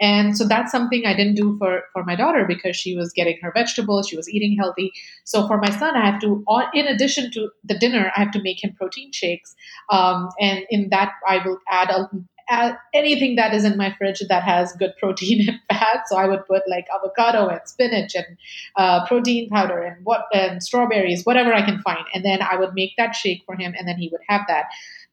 [0.00, 3.38] And so that's something I didn't do for, for my daughter because she was getting
[3.42, 4.92] her vegetables, she was eating healthy.
[5.24, 8.42] So for my son, I have to, in addition to the dinner, I have to
[8.42, 9.54] make him protein shakes.
[9.90, 12.08] Um, and in that, I will add a,
[12.50, 16.02] uh, anything that is in my fridge that has good protein and fat.
[16.06, 18.36] So I would put like avocado and spinach and
[18.76, 22.74] uh, protein powder and what and strawberries, whatever I can find, and then I would
[22.74, 24.66] make that shake for him, and then he would have that.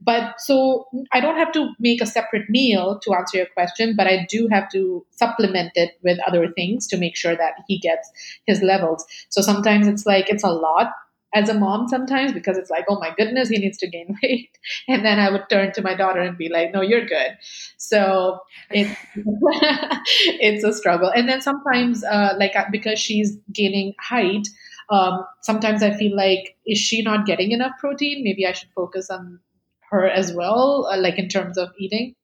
[0.04, 4.08] But so I don't have to make a separate meal to answer your question, but
[4.08, 8.12] I do have to supplement it with other things to make sure that he gets
[8.48, 9.06] his levels.
[9.30, 10.92] So sometimes it's like it's a lot
[11.34, 14.50] as a mom sometimes because it's like, oh my goodness, he needs to gain weight.
[14.88, 17.38] And then I would turn to my daughter and be like, no, you're good.
[17.78, 21.10] So it, it's a struggle.
[21.10, 24.48] And then sometimes, uh, like, uh, because she's gaining height,
[24.90, 28.24] um, sometimes I feel like, is she not getting enough protein?
[28.24, 29.40] Maybe I should focus on
[29.92, 32.16] her as well, uh, like in terms of eating.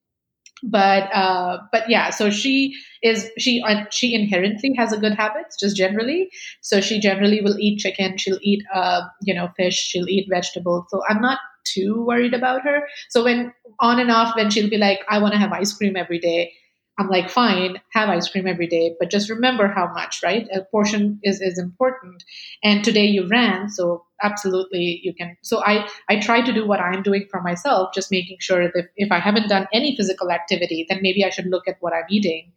[0.63, 5.55] But uh, but yeah, so she is she uh, she inherently has a good habits
[5.59, 6.29] just generally.
[6.61, 8.17] So she generally will eat chicken.
[8.17, 9.75] She'll eat uh, you know fish.
[9.75, 10.85] She'll eat vegetables.
[10.89, 12.87] So I'm not too worried about her.
[13.09, 15.95] So when on and off, when she'll be like, I want to have ice cream
[15.95, 16.53] every day
[16.99, 20.47] I'm like, fine, have ice cream every day, but just remember how much, right?
[20.51, 22.23] A portion is, is important.
[22.63, 25.37] And today you ran, so absolutely you can.
[25.43, 28.89] So I, I try to do what I'm doing for myself, just making sure that
[28.95, 32.05] if I haven't done any physical activity, then maybe I should look at what I'm
[32.09, 32.51] eating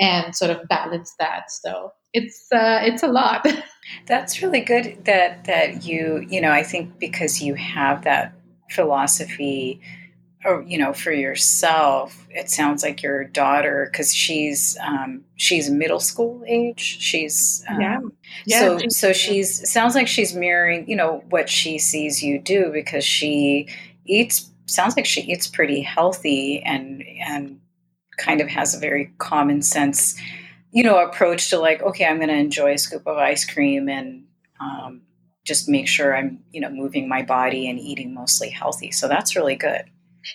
[0.00, 1.52] and sort of balance that.
[1.52, 3.46] So it's, uh, it's a lot.
[4.06, 8.32] That's really good that, that you, you know, I think because you have that
[8.70, 9.80] philosophy
[10.44, 16.00] or you know for yourself it sounds like your daughter because she's um, she's middle
[16.00, 16.80] school age.
[17.00, 18.00] She's um, yeah.
[18.46, 22.70] yeah so so she's sounds like she's mirroring you know what she sees you do
[22.72, 23.68] because she
[24.06, 27.60] eats sounds like she eats pretty healthy and and
[28.16, 30.20] kind of has a very common sense
[30.70, 33.88] you know approach to like okay i'm going to enjoy a scoop of ice cream
[33.88, 34.24] and
[34.60, 35.02] um,
[35.44, 38.90] just make sure i'm you know moving my body and eating mostly healthy.
[38.90, 39.84] So that's really good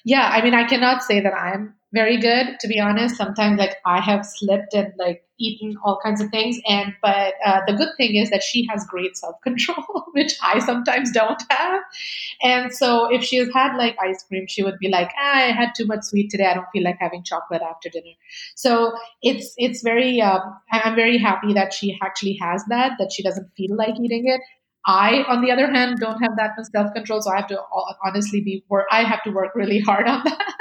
[0.03, 3.15] yeah, I mean, I cannot say that I'm very good, to be honest.
[3.15, 6.57] Sometimes, like, I have slipped and like eaten all kinds of things.
[6.67, 10.59] And, but uh, the good thing is that she has great self control, which I
[10.59, 11.81] sometimes don't have.
[12.41, 15.51] And so, if she has had like ice cream, she would be like, ah, I
[15.51, 16.45] had too much sweet today.
[16.45, 18.15] I don't feel like having chocolate after dinner.
[18.55, 23.23] So, it's, it's very, um, I'm very happy that she actually has that, that she
[23.23, 24.41] doesn't feel like eating it.
[24.85, 27.61] I, on the other hand, don't have that much self control, so I have to
[28.05, 28.63] honestly be.
[28.91, 30.55] I have to work really hard on that.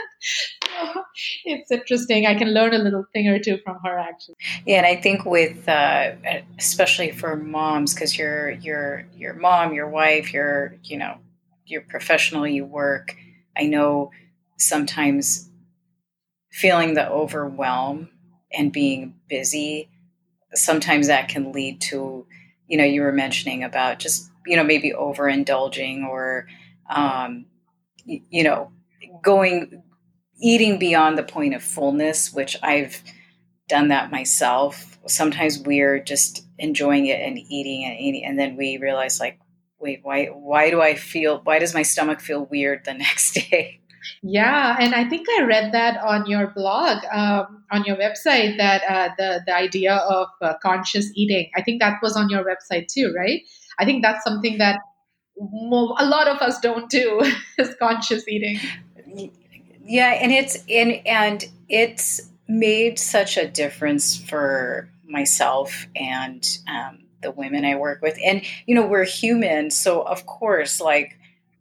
[1.44, 2.26] it's interesting.
[2.26, 4.37] I can learn a little thing or two from her, actually.
[4.64, 6.12] Yeah, and I think with uh,
[6.58, 11.18] especially for moms, because you're you're your mom, your wife, you're you know
[11.66, 13.16] you're professional, you work.
[13.56, 14.12] I know
[14.58, 15.50] sometimes
[16.52, 18.11] feeling the overwhelm
[18.52, 19.90] and being busy,
[20.54, 22.26] sometimes that can lead to
[22.72, 26.48] you know you were mentioning about just you know maybe overindulging or
[26.90, 27.46] um,
[28.06, 28.72] you know
[29.22, 29.85] going
[30.40, 33.02] eating beyond the point of fullness which i've
[33.68, 34.98] done that myself.
[35.06, 39.38] Sometimes we're just enjoying it and eating and eating and then we realize like
[39.80, 43.82] wait why why do i feel why does my stomach feel weird the next day
[44.23, 48.83] yeah, and I think I read that on your blog, um, on your website, that
[48.88, 51.51] uh, the the idea of uh, conscious eating.
[51.57, 53.43] I think that was on your website too, right?
[53.79, 54.79] I think that's something that
[55.38, 57.23] a lot of us don't do
[57.59, 58.59] is conscious eating.
[59.85, 67.31] Yeah, and it's and and it's made such a difference for myself and um, the
[67.31, 71.19] women I work with, and you know we're human, so of course, like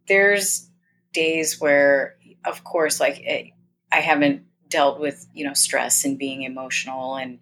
[0.08, 0.68] there's
[1.14, 3.52] days where of course, like it,
[3.92, 7.40] I haven't dealt with you know stress and being emotional, and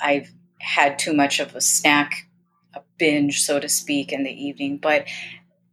[0.00, 2.28] I've had too much of a snack,
[2.74, 4.78] a binge, so to speak, in the evening.
[4.78, 5.06] But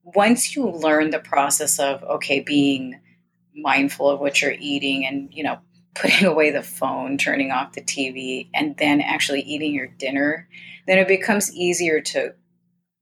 [0.03, 2.99] once you learn the process of okay, being
[3.55, 5.59] mindful of what you're eating, and you know
[5.95, 10.47] putting away the phone, turning off the TV, and then actually eating your dinner,
[10.85, 12.33] then it becomes easier to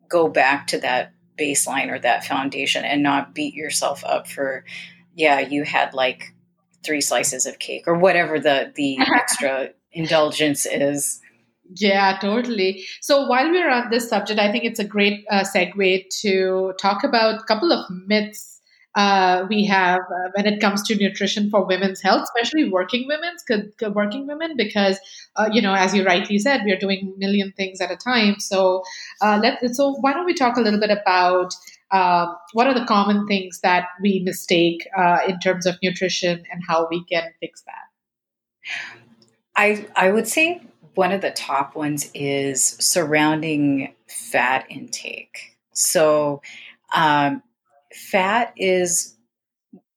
[0.08, 4.64] go back to that baseline or that foundation and not beat yourself up for
[5.15, 6.34] yeah, you had like
[6.84, 11.19] three slices of cake or whatever the the extra indulgence is.
[11.73, 12.86] Yeah, totally.
[13.01, 17.04] So while we're on this subject, I think it's a great uh, segue to talk
[17.04, 18.56] about a couple of myths
[18.95, 23.43] uh, we have uh, when it comes to nutrition for women's health, especially working women's
[23.93, 24.97] working women, because
[25.36, 27.97] uh, you know, as you rightly said, we are doing a million things at a
[27.97, 28.39] time.
[28.39, 28.84] So
[29.21, 31.54] uh, let so why don't we talk a little bit about
[31.91, 36.62] um, what are the common things that we mistake uh, in terms of nutrition and
[36.67, 38.93] how we can fix that?
[39.56, 40.62] I I would say
[40.95, 45.56] one of the top ones is surrounding fat intake.
[45.74, 46.41] So,
[46.95, 47.43] um,
[47.93, 49.15] fat is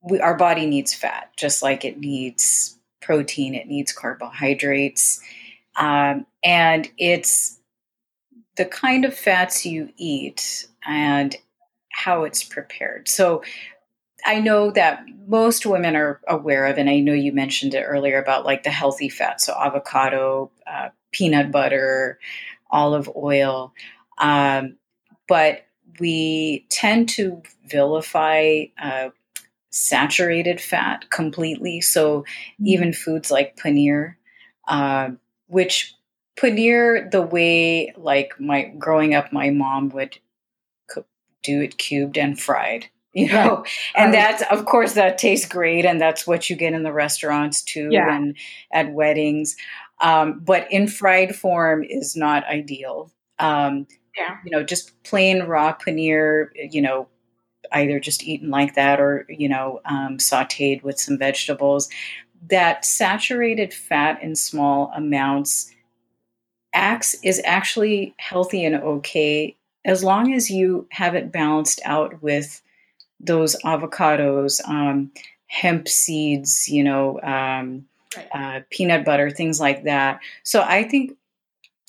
[0.03, 5.21] we, our body needs fat just like it needs protein, it needs carbohydrates,
[5.77, 7.59] um, and it's
[8.57, 11.37] the kind of fats you eat and
[11.99, 13.09] how it's prepared.
[13.09, 13.43] So
[14.25, 18.23] I know that most women are aware of, and I know you mentioned it earlier
[18.23, 22.21] about like the healthy fats, so avocado, uh, peanut butter,
[22.71, 23.73] olive oil.
[24.19, 24.77] Um,
[25.27, 25.67] but
[25.99, 29.09] we tend to vilify uh,
[29.71, 31.81] saturated fat completely.
[31.81, 32.67] So mm-hmm.
[32.67, 34.15] even foods like paneer,
[34.69, 35.11] uh,
[35.49, 35.95] which
[36.37, 40.19] paneer, the way like my growing up, my mom would
[41.43, 43.69] do it cubed and fried you know right.
[43.95, 47.63] and that's of course that tastes great and that's what you get in the restaurants
[47.63, 48.15] too yeah.
[48.15, 48.37] and
[48.73, 49.57] at weddings
[50.01, 54.37] um, but in fried form is not ideal um, yeah.
[54.45, 57.09] you know just plain raw paneer you know
[57.73, 61.89] either just eaten like that or you know um, sauteed with some vegetables
[62.49, 65.75] that saturated fat in small amounts
[66.75, 69.57] acts is actually healthy and okay
[69.89, 72.61] as long as you have it balanced out with
[73.19, 75.11] those avocados, um,
[75.47, 78.29] hemp seeds, you know, um, right.
[78.33, 80.21] uh, peanut butter, things like that.
[80.43, 81.17] So I think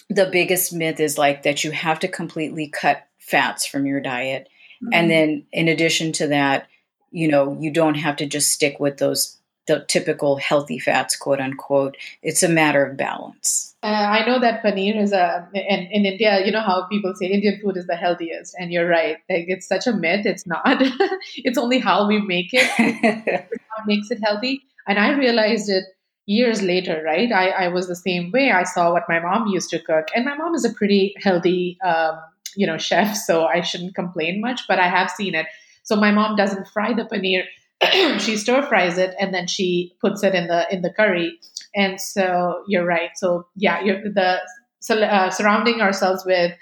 [0.10, 4.48] the biggest myth is like that you have to completely cut fats from your diet.
[4.82, 4.94] Mm-hmm.
[4.94, 6.68] And then in addition to that,
[7.12, 9.36] you know, you don't have to just stick with those
[9.70, 11.96] the typical healthy fats, quote unquote.
[12.24, 13.76] It's a matter of balance.
[13.82, 17.28] Uh, I know that paneer is a, in, in India, you know how people say
[17.28, 19.18] Indian food is the healthiest, and you're right.
[19.30, 20.26] Like it's such a myth.
[20.26, 20.64] It's not.
[21.38, 22.68] it's only how we make it
[23.52, 24.64] what makes it healthy.
[24.88, 25.86] And I realized it
[26.26, 27.02] years later.
[27.06, 28.52] Right, I, I was the same way.
[28.52, 31.78] I saw what my mom used to cook, and my mom is a pretty healthy,
[31.86, 32.20] um,
[32.58, 34.62] you know, chef, so I shouldn't complain much.
[34.68, 35.46] But I have seen it.
[35.84, 37.44] So my mom doesn't fry the paneer
[38.20, 41.40] she stir fries it and then she puts it in the in the curry.
[41.76, 43.12] And so you're right.
[43.16, 44.40] So yeah, the
[44.80, 46.54] so, uh, surrounding ourselves with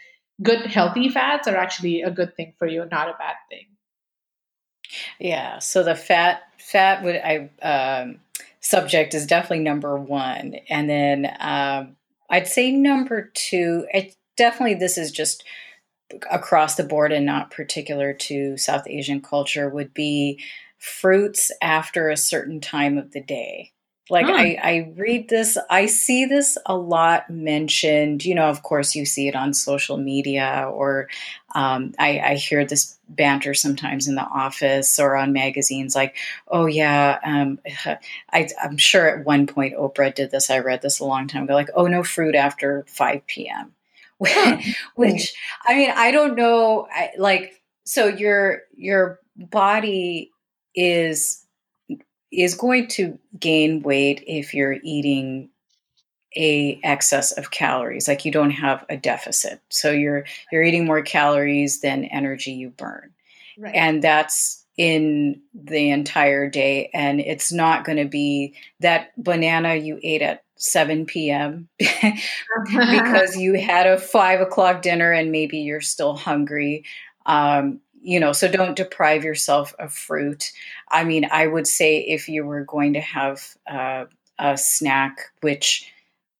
[0.41, 3.65] good healthy fats are actually a good thing for you, not a bad thing.
[5.19, 5.59] Yeah.
[5.59, 8.19] So the fat fat would I um,
[8.59, 11.95] subject is definitely number one, and then um,
[12.29, 13.85] I'd say number two.
[13.93, 15.43] It definitely this is just
[16.31, 20.39] across the board and not particular to South Asian culture would be
[20.77, 23.71] fruits after a certain time of the day.
[24.09, 24.33] Like huh.
[24.33, 28.23] I, I read this, I see this a lot mentioned.
[28.23, 31.09] You know, of course, you see it on social media, or
[31.53, 35.95] um, I, I, hear this banter sometimes in the office or on magazines.
[35.95, 36.15] Like,
[36.47, 37.59] oh yeah, um,
[38.31, 40.49] I, am sure at one point Oprah did this.
[40.49, 41.53] I read this a long time ago.
[41.53, 43.73] Like, oh no fruit after five p.m.
[44.95, 45.35] Which
[45.67, 46.87] I mean, I don't know.
[46.89, 50.31] I, like, so your your body
[50.77, 51.43] is
[52.31, 55.49] is going to gain weight if you're eating
[56.35, 59.59] a excess of calories like you don't have a deficit.
[59.69, 63.11] So you're you're eating more calories than energy you burn.
[63.59, 63.73] Right.
[63.73, 69.99] and that's in the entire day and it's not going to be that banana you
[70.03, 76.15] ate at 7 p.m because you had a five o'clock dinner and maybe you're still
[76.15, 76.85] hungry.
[77.25, 80.53] Um, you know, so don't deprive yourself of fruit.
[80.89, 84.05] I mean, I would say if you were going to have uh,
[84.39, 85.91] a snack, which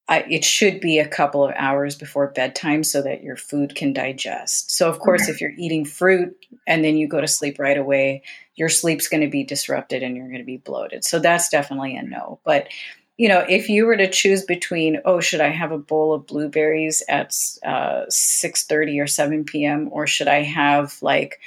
[0.10, 4.72] it should be a couple of hours before bedtime so that your food can digest.
[4.72, 5.32] So, of course, okay.
[5.34, 6.34] if you're eating fruit
[6.66, 8.24] and then you go to sleep right away,
[8.56, 11.04] your sleep's going to be disrupted and you're going to be bloated.
[11.04, 12.40] So, that's definitely a no.
[12.46, 12.70] But
[13.18, 16.28] you know, if you were to choose between, oh, should I have a bowl of
[16.28, 21.40] blueberries at uh, six thirty or seven p.m., or should I have like,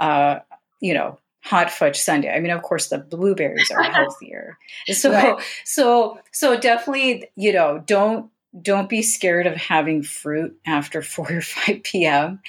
[0.00, 0.38] uh,
[0.80, 2.34] you know, hot fudge sundae?
[2.34, 4.56] I mean, of course, the blueberries are healthier.
[4.90, 5.42] So, right.
[5.64, 8.30] so, so definitely, you know, don't
[8.62, 12.40] don't be scared of having fruit after four or five p.m.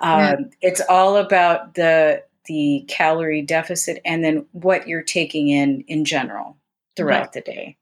[0.00, 6.04] Um, it's all about the the calorie deficit and then what you're taking in in
[6.04, 6.56] general
[6.96, 7.32] throughout right.
[7.32, 7.77] the day.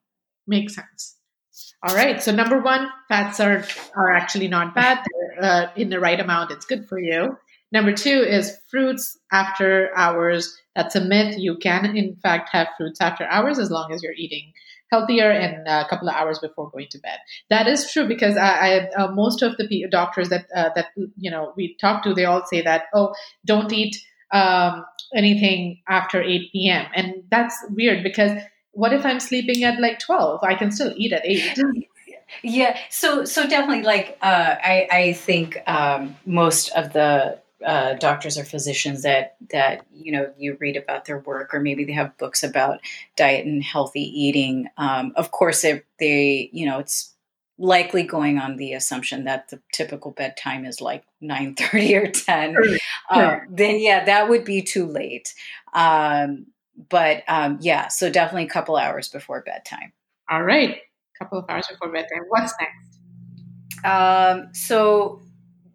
[0.47, 1.17] Makes sense.
[1.83, 2.23] All right.
[2.23, 5.05] So number one, fats are are actually not bad.
[5.05, 6.51] They're uh, in the right amount.
[6.51, 7.37] It's good for you.
[7.73, 10.57] Number two is fruits after hours.
[10.75, 11.37] That's a myth.
[11.39, 14.53] You can, in fact, have fruits after hours as long as you're eating
[14.93, 17.19] healthier and a couple of hours before going to bed.
[17.51, 20.87] That is true because I, I uh, most of the doctors that uh, that
[21.17, 23.97] you know we talk to, they all say that oh, don't eat
[24.33, 24.85] um,
[25.15, 26.87] anything after 8 p.m.
[26.95, 28.33] And that's weird because
[28.77, 30.45] what if I'm sleeping at like 12?
[30.45, 31.59] I can still eat at 8.
[32.43, 38.37] Yeah, so so definitely like uh, I I think um, most of the uh, doctors
[38.37, 42.19] or physicians that that you know you read about their work or maybe they have
[42.19, 42.81] books about
[43.15, 44.67] diet and healthy eating.
[44.77, 47.15] Um, of course, they, they you know it's
[47.59, 52.79] likely going on the assumption that the typical bedtime is like 9.30 or 10 sure.
[53.09, 55.33] Um, then yeah that would be too late
[55.73, 56.49] um,
[56.89, 59.93] but um, yeah, so definitely a couple hours before bedtime.
[60.31, 62.25] All right, a couple of hours before bedtime.
[62.29, 63.85] What's next?
[63.85, 65.21] Um, so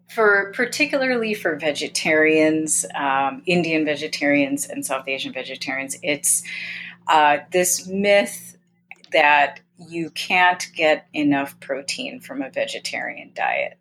[0.08, 6.42] for particularly for vegetarians, um, Indian vegetarians and South Asian vegetarians, it's
[7.08, 8.56] uh, this myth
[9.12, 13.78] that you can't get enough protein from a vegetarian diet.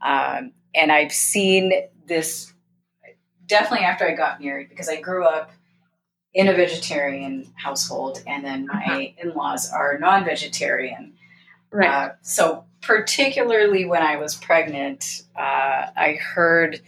[0.00, 1.72] Um, and I've seen
[2.06, 2.52] this
[3.46, 5.50] definitely after I got married because I grew up
[6.34, 9.28] in a vegetarian household, and then my uh-huh.
[9.28, 11.14] in laws are non vegetarian.
[11.70, 11.88] Right.
[11.88, 16.80] Uh, so, particularly when I was pregnant, uh, I heard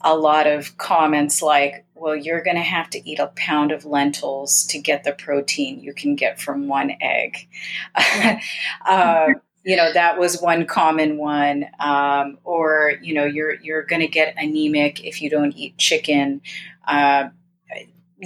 [0.00, 3.86] a lot of comments like, well, you're going to have to eat a pound of
[3.86, 7.48] lentils to get the protein you can get from one egg.
[8.86, 9.28] uh,
[9.64, 14.08] you know that was one common one um, or you know you're you're going to
[14.08, 16.42] get anemic if you don't eat chicken
[16.86, 17.28] uh,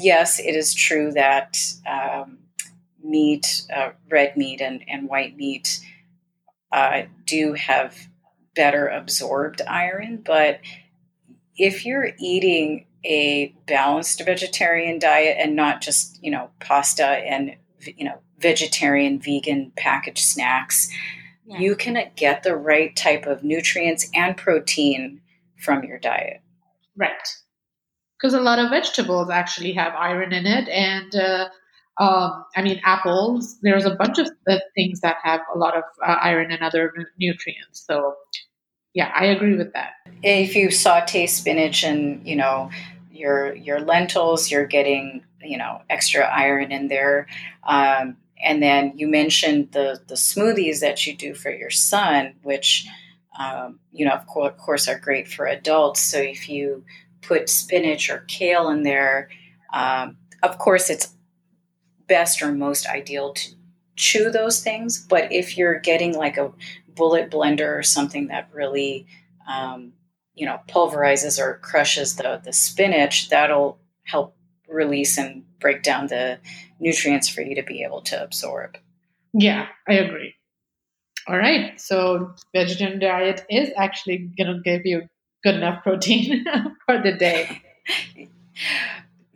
[0.02, 2.38] yes, it is true that um,
[3.02, 5.80] meat, uh, red meat, and, and white meat
[6.72, 8.08] uh, do have
[8.54, 10.60] better absorbed iron, but
[11.56, 18.04] if you're eating a balanced vegetarian diet and not just you know pasta and you
[18.04, 20.90] know vegetarian vegan packaged snacks
[21.46, 21.58] yeah.
[21.58, 25.20] you can get the right type of nutrients and protein
[25.56, 26.40] from your diet
[26.96, 27.36] right
[28.18, 31.48] because a lot of vegetables actually have iron in it and uh,
[31.98, 34.30] um, I mean, apples, there's a bunch of
[34.74, 37.84] things that have a lot of uh, iron and other nutrients.
[37.84, 38.14] So,
[38.94, 39.94] yeah, I agree with that.
[40.22, 42.70] If you saute spinach and, you know,
[43.10, 47.26] your your lentils, you're getting, you know, extra iron in there.
[47.66, 52.86] Um, and then you mentioned the the smoothies that you do for your son, which
[53.38, 56.00] um, you know, of course, of course, are great for adults.
[56.00, 56.84] So if you
[57.22, 59.28] put spinach or kale in there,
[59.72, 61.14] um, of course, it's
[62.06, 63.50] best or most ideal to
[63.96, 65.04] chew those things.
[65.04, 66.52] But if you're getting like a
[66.94, 69.06] bullet blender or something that really,
[69.48, 69.92] um,
[70.34, 74.36] you know, pulverizes or crushes the, the spinach, that'll help
[74.68, 76.38] release and break down the
[76.80, 78.78] nutrients for you to be able to absorb.
[79.32, 80.34] Yeah, I agree.
[81.26, 81.78] All right.
[81.78, 85.02] So vegetarian diet is actually going to give you
[85.42, 86.44] good enough protein
[86.86, 87.62] for the day.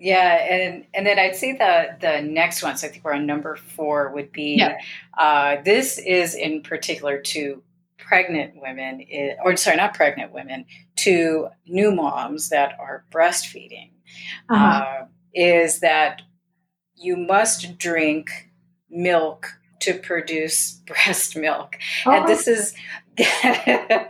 [0.03, 2.77] Yeah, and and then I'd say the the next one.
[2.77, 4.11] So I think we're on number four.
[4.13, 4.79] Would be yeah.
[5.17, 7.63] uh, this is in particular to
[7.99, 9.05] pregnant women,
[9.45, 10.65] or sorry, not pregnant women,
[10.97, 13.91] to new moms that are breastfeeding.
[14.51, 14.65] Uh-huh.
[14.65, 16.23] Uh, is that
[16.97, 18.51] you must drink
[18.91, 22.75] milk to produce breast milk, and this is.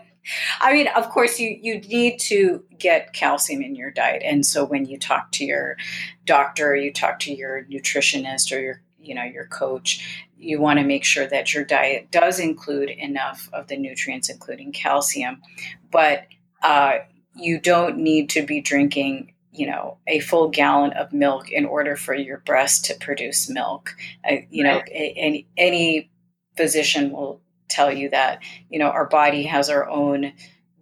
[0.60, 4.64] I mean, of course, you you need to get calcium in your diet, and so
[4.64, 5.76] when you talk to your
[6.24, 10.84] doctor, you talk to your nutritionist or your you know your coach, you want to
[10.84, 15.42] make sure that your diet does include enough of the nutrients, including calcium,
[15.90, 16.26] but
[16.62, 16.98] uh,
[17.34, 21.96] you don't need to be drinking you know a full gallon of milk in order
[21.96, 23.94] for your breast to produce milk.
[24.28, 26.10] Uh, you know, any any
[26.56, 27.41] physician will
[27.72, 30.32] tell you that you know our body has our own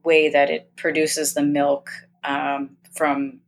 [0.04, 1.90] way that it produces the milk
[2.24, 3.40] um, from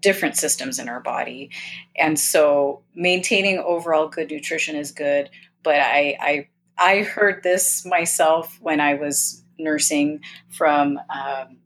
[0.00, 1.50] different systems in our body.
[1.98, 5.28] And so maintaining overall good nutrition is good
[5.62, 11.58] but i i i heard this myself when i was nursing from um,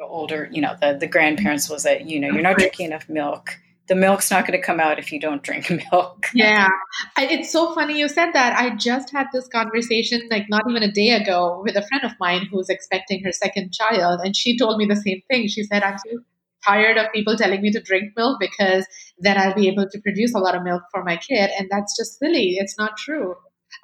[0.00, 3.58] older you know the the grandparents was that you know you're not drinking enough milk
[3.90, 6.28] the milk's not going to come out if you don't drink milk.
[6.32, 6.68] yeah.
[7.16, 8.56] I, it's so funny you said that.
[8.56, 12.12] I just had this conversation like not even a day ago with a friend of
[12.20, 14.20] mine who's expecting her second child.
[14.22, 15.48] And she told me the same thing.
[15.48, 16.20] She said, I'm so
[16.64, 18.86] tired of people telling me to drink milk because
[19.18, 21.50] then I'll be able to produce a lot of milk for my kid.
[21.58, 22.58] And that's just silly.
[22.58, 23.34] It's not true.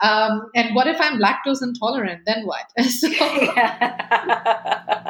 [0.03, 2.23] Um, and what if I'm lactose intolerant?
[2.27, 2.65] Then what?
[2.85, 3.09] so,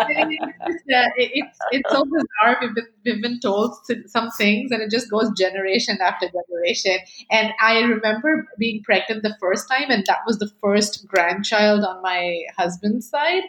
[0.08, 0.82] it's,
[1.16, 2.58] it's, it's so bizarre.
[2.60, 3.74] We've been, we've been told
[4.06, 6.98] some things and it just goes generation after generation.
[7.30, 12.02] And I remember being pregnant the first time, and that was the first grandchild on
[12.02, 13.42] my husband's side.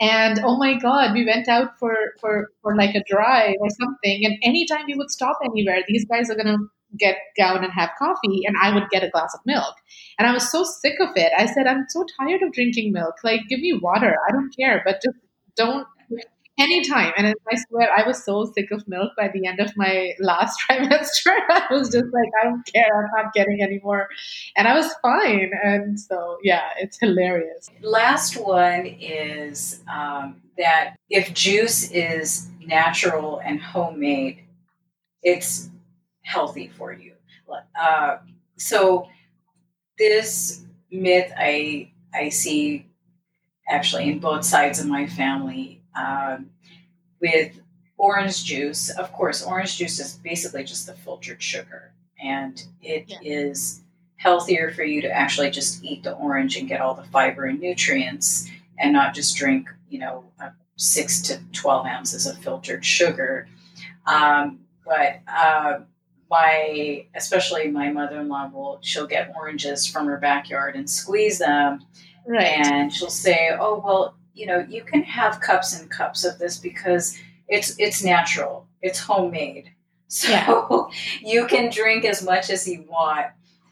[0.00, 4.24] And oh my God, we went out for, for, for like a drive or something.
[4.24, 6.68] And anytime we would stop anywhere, these guys are going to
[6.98, 9.74] get down and have coffee and I would get a glass of milk.
[10.18, 11.32] And I was so sick of it.
[11.36, 13.16] I said, I'm so tired of drinking milk.
[13.24, 14.16] Like, give me water.
[14.28, 15.16] I don't care, but just
[15.56, 15.86] don't
[16.58, 17.12] anytime.
[17.16, 20.60] And I swear, I was so sick of milk by the end of my last
[20.70, 21.36] trimester.
[21.48, 22.88] I was just like, I don't care.
[23.04, 24.08] I'm not getting any more.
[24.56, 25.52] And I was fine.
[25.62, 27.70] And so, yeah, it's hilarious.
[27.80, 34.44] Last one is um, that if juice is natural and homemade,
[35.22, 35.70] it's
[36.30, 37.12] healthy for you.
[37.80, 38.18] Uh,
[38.56, 39.08] so
[39.98, 42.86] this myth I I see
[43.68, 46.50] actually in both sides of my family um,
[47.20, 47.60] with
[47.98, 48.90] orange juice.
[48.90, 53.18] Of course, orange juice is basically just the filtered sugar, and it yeah.
[53.22, 53.82] is
[54.16, 57.60] healthier for you to actually just eat the orange and get all the fiber and
[57.60, 60.24] nutrients, and not just drink you know
[60.76, 63.48] six to twelve ounces of filtered sugar.
[64.06, 65.80] Um, but uh,
[66.30, 71.84] my especially my mother-in-law will she'll get oranges from her backyard and squeeze them.
[72.26, 72.66] Right.
[72.66, 76.56] And she'll say oh well you know you can have cups and cups of this
[76.56, 77.18] because
[77.48, 78.66] it's it's natural.
[78.80, 79.72] It's homemade.
[80.12, 80.86] So yeah.
[81.20, 83.26] you can drink as much as you want.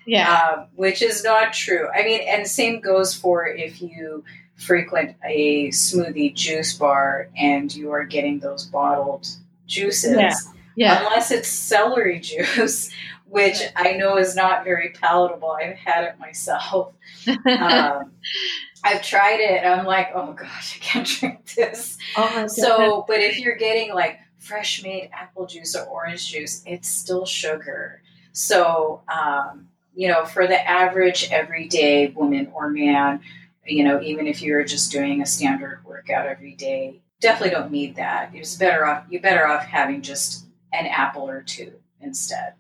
[0.06, 0.32] Yeah.
[0.32, 1.88] Um, which is not true.
[1.92, 4.22] I mean and same goes for if you
[4.54, 9.26] frequent a smoothie juice bar and you are getting those bottled
[9.66, 10.16] juices.
[10.16, 10.32] Yeah
[10.78, 11.00] yeah.
[11.00, 12.90] Unless it's celery juice,
[13.26, 15.50] which I know is not very palatable.
[15.50, 16.94] I've had it myself.
[17.26, 18.12] um,
[18.84, 19.66] I've tried it.
[19.66, 21.98] I'm like, oh gosh, I can't drink this.
[22.16, 26.88] Oh so, but if you're getting like fresh made apple juice or orange juice, it's
[26.88, 28.00] still sugar.
[28.32, 33.20] So, um, you know, for the average everyday woman or man,
[33.66, 37.96] you know, even if you're just doing a standard workout every day, definitely don't need
[37.96, 38.30] that.
[38.32, 42.54] It's better off you're better off having just an apple or two instead.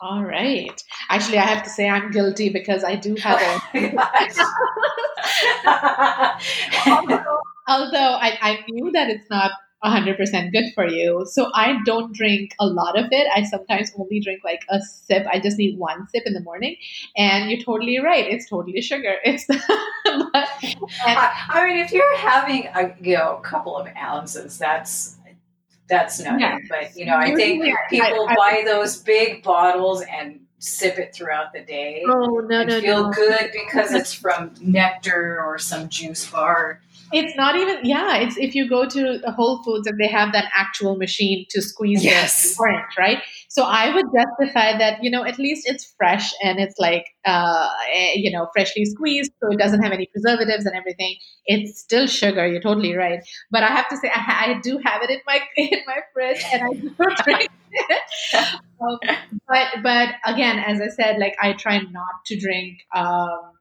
[0.00, 0.82] All right.
[1.08, 3.98] Actually, I have to say I'm guilty because I do have a.
[6.86, 9.52] although, although I, I knew that it's not
[9.84, 11.24] 100% good for you.
[11.30, 13.26] So I don't drink a lot of it.
[13.34, 15.26] I sometimes only drink like a sip.
[15.32, 16.76] I just need one sip in the morning.
[17.16, 18.26] And you're totally right.
[18.26, 19.16] It's totally sugar.
[19.24, 20.48] It's but,
[21.04, 25.16] I mean, if you're having a you know a couple of ounces, that's
[25.88, 26.40] that's nothing.
[26.40, 26.58] Yeah.
[26.68, 31.14] But you know, I think people I, I, buy those big bottles and sip it
[31.14, 32.02] throughout the day.
[32.08, 33.10] Oh no, no, feel no.
[33.10, 36.80] good because it's from Nekter or some juice bar.
[37.12, 38.16] It's not even yeah.
[38.16, 41.62] It's if you go to the Whole Foods and they have that actual machine to
[41.62, 42.56] squeeze yes.
[42.56, 43.22] the orange, right?
[43.48, 47.68] So I would justify that you know at least it's fresh and it's like uh,
[47.92, 51.16] eh, you know freshly squeezed, so it doesn't have any preservatives and everything.
[51.46, 52.46] It's still sugar.
[52.46, 53.20] You're totally right.
[53.50, 56.44] But I have to say I, I do have it in my in my fridge
[56.52, 56.90] and I do
[57.24, 58.00] drink it.
[58.80, 58.98] um,
[59.48, 62.78] but but again, as I said, like I try not to drink.
[62.94, 63.55] Um,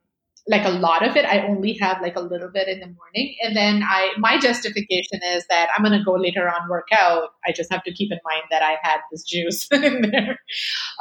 [0.48, 1.26] like a lot of it.
[1.26, 3.36] I only have like a little bit in the morning.
[3.42, 7.30] And then I my justification is that I'm gonna go later on work out.
[7.46, 10.40] I just have to keep in mind that I had this juice in there.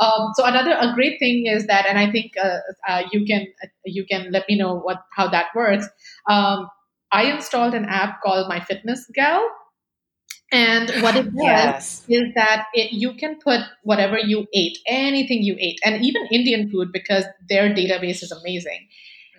[0.01, 3.47] Um, so another a great thing is that, and I think uh, uh, you can
[3.85, 5.87] you can let me know what how that works.
[6.29, 6.69] Um,
[7.13, 9.47] I installed an app called My Fitness Gal.
[10.53, 12.05] And what it does yes.
[12.09, 16.71] is that it, you can put whatever you ate, anything you ate, and even Indian
[16.71, 18.89] food because their database is amazing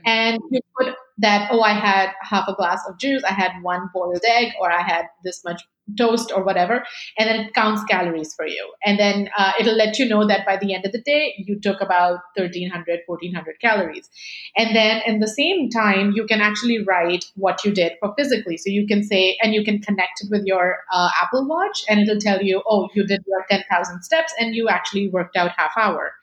[0.05, 3.89] and you put that oh i had half a glass of juice i had one
[3.93, 5.61] boiled egg or i had this much
[5.97, 6.83] toast or whatever
[7.17, 8.73] and then it counts calories for you.
[8.83, 11.59] And then uh, it'll let you know that by the end of the day you
[11.59, 14.09] took about 1300 1400 calories.
[14.57, 18.57] And then in the same time you can actually write what you did for physically.
[18.57, 21.99] So you can say and you can connect it with your uh, apple watch and
[22.01, 25.71] it'll tell you oh you did your 10000 steps and you actually worked out half
[25.77, 26.13] hour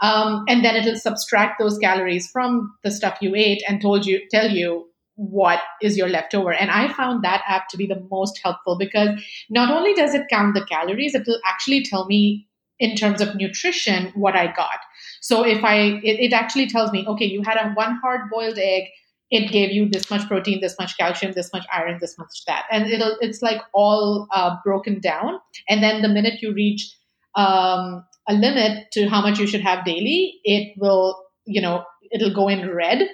[0.00, 4.20] um, and then it'll subtract those calories from the stuff you ate and told you
[4.30, 4.86] tell you
[5.16, 6.52] what is your leftover.
[6.52, 9.10] And i found that app to be the most helpful because
[9.50, 12.46] not only does it count the calories it will actually tell me
[12.78, 14.80] in terms of nutrition what i got.
[15.20, 18.58] So if i it, it actually tells me okay you had a one hard boiled
[18.58, 18.84] egg
[19.30, 22.66] it gave you this much protein this much calcium this much iron this much that.
[22.70, 25.38] And it'll it's like all uh, broken down.
[25.68, 26.94] And then the minute you reach
[27.36, 32.32] um, a limit to how much you should have daily, it will, you know, it'll
[32.32, 33.08] go in red.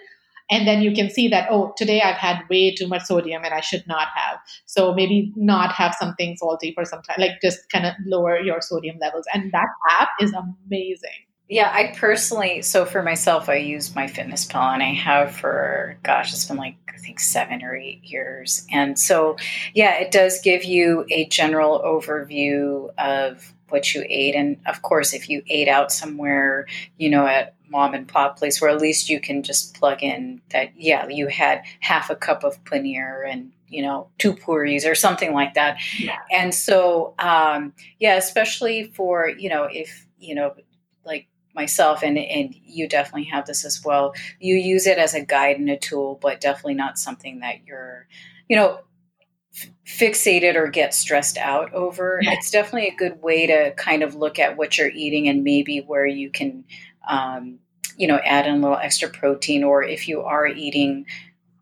[0.49, 3.53] And then you can see that, oh, today I've had way too much sodium and
[3.53, 4.39] I should not have.
[4.67, 8.61] So maybe not have something salty for some time, like just kind of lower your
[8.61, 9.25] sodium levels.
[9.35, 9.67] And that
[9.99, 11.11] app is amazing.
[11.49, 15.97] Yeah, I personally, so for myself, I use my Fitness Pal and I have for,
[16.03, 18.67] gosh, it's been like, I think seven or eight years.
[18.73, 19.37] And so,
[19.75, 24.35] yeah, it does give you a general overview of what you ate.
[24.35, 26.67] And of course, if you ate out somewhere,
[26.99, 30.41] you know, at mom and pop place where at least you can just plug in
[30.51, 34.95] that, yeah, you had half a cup of paneer and, you know, two puris or
[34.95, 35.79] something like that.
[35.99, 36.19] Yeah.
[36.33, 40.55] And so, um, yeah, especially for, you know, if, you know,
[41.05, 45.25] like myself and, and you definitely have this as well, you use it as a
[45.25, 48.07] guide and a tool, but definitely not something that you're,
[48.49, 48.81] you know,
[49.87, 52.21] fixated or get stressed out over.
[52.23, 52.33] Yeah.
[52.33, 55.79] It's definitely a good way to kind of look at what you're eating and maybe
[55.79, 56.65] where you can,
[57.09, 57.59] um,
[57.97, 61.07] you know, add in a little extra protein, or if you are eating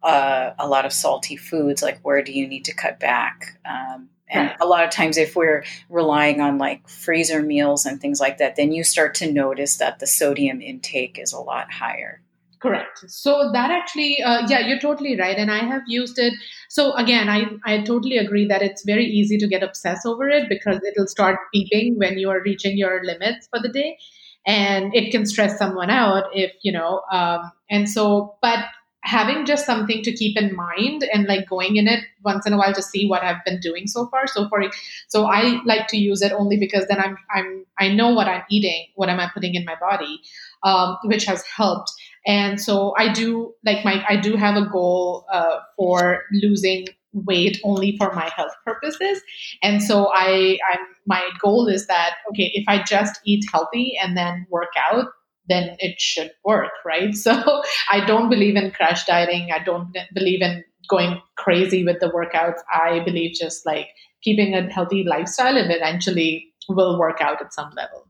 [0.03, 3.59] uh, a lot of salty foods, like where do you need to cut back?
[3.65, 8.21] Um, and a lot of times, if we're relying on like freezer meals and things
[8.21, 12.21] like that, then you start to notice that the sodium intake is a lot higher.
[12.65, 13.05] Correct.
[13.09, 15.37] So that actually, uh, yeah, you're totally right.
[15.37, 16.33] And I have used it.
[16.71, 20.49] So again, I, I totally agree that it's very easy to get obsessed over it
[20.49, 23.99] because it'll start beeping when you are reaching your limits for the day.
[24.47, 28.65] And it can stress someone out if, you know, um, and so, but
[29.03, 32.57] having just something to keep in mind and like going in it once in a
[32.57, 34.27] while to see what I've been doing so far.
[34.27, 34.65] So for
[35.09, 38.43] so I like to use it only because then I'm I'm I know what I'm
[38.51, 40.21] eating, what am I putting in my body,
[40.63, 41.93] um, which has helped.
[42.27, 47.59] And so I do like my I do have a goal uh, for losing weight
[47.65, 49.23] only for my health purposes.
[49.63, 54.17] And so I I'm my goal is that okay, if I just eat healthy and
[54.17, 55.07] then work out,
[55.49, 57.15] then it should work, right?
[57.15, 59.51] So I don't believe in crash dieting.
[59.55, 62.61] I don't believe in going crazy with the workouts.
[62.73, 63.89] I believe just like
[64.23, 68.07] keeping a healthy lifestyle eventually will work out at some level.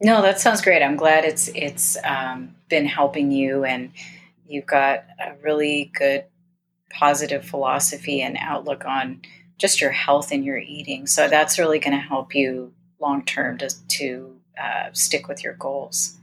[0.00, 0.82] No, that sounds great.
[0.82, 3.92] I'm glad it's it's um, been helping you, and
[4.46, 6.24] you've got a really good
[6.90, 9.20] positive philosophy and outlook on
[9.58, 11.06] just your health and your eating.
[11.06, 15.54] So that's really going to help you long term to to uh, stick with your
[15.54, 16.16] goals.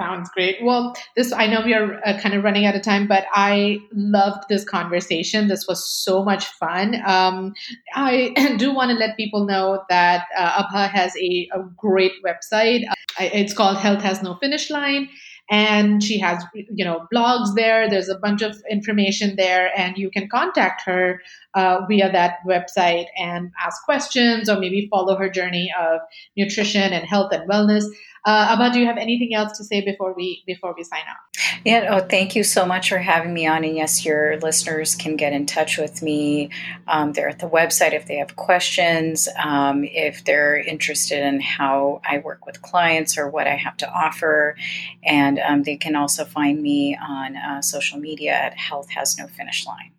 [0.00, 0.56] Sounds great.
[0.60, 3.78] Well, this I know we are uh, kind of running out of time, but I
[3.92, 5.46] loved this conversation.
[5.46, 7.00] This was so much fun.
[7.06, 7.54] Um,
[7.94, 12.82] I do want to let people know that uh, Abha has a, a great website.
[12.88, 15.08] Uh, it's called Health Has No Finish Line,
[15.48, 17.88] and she has you know blogs there.
[17.88, 21.20] There's a bunch of information there, and you can contact her
[21.54, 26.00] uh, via that website and ask questions, or maybe follow her journey of
[26.36, 27.84] nutrition and health and wellness.
[28.26, 31.44] Uh, Abha, do you have anything else to say before we before we sign off?
[31.64, 31.88] Yeah.
[31.90, 33.64] Oh, thank you so much for having me on.
[33.64, 36.50] And yes, your listeners can get in touch with me.
[36.88, 39.28] Um, they're at the website if they have questions.
[39.42, 43.90] Um, if they're interested in how I work with clients or what I have to
[43.90, 44.56] offer,
[45.02, 49.26] and um, they can also find me on uh, social media at Health Has No
[49.26, 49.93] Finish Line.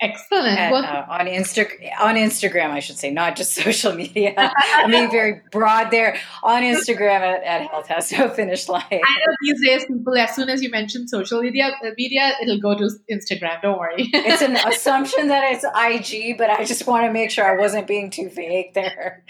[0.00, 0.58] Excellent.
[0.58, 1.68] At, well, uh, on Insta
[2.00, 4.34] on Instagram, I should say, not just social media.
[4.36, 6.16] I mean, very broad there.
[6.42, 8.82] On Instagram at, at Health Has No Finish Line.
[8.90, 12.60] I know these days, people as soon as you mention social media, uh, media, it'll
[12.60, 13.60] go to Instagram.
[13.60, 14.08] Don't worry.
[14.12, 17.86] it's an assumption that it's IG, but I just want to make sure I wasn't
[17.86, 19.24] being too vague there.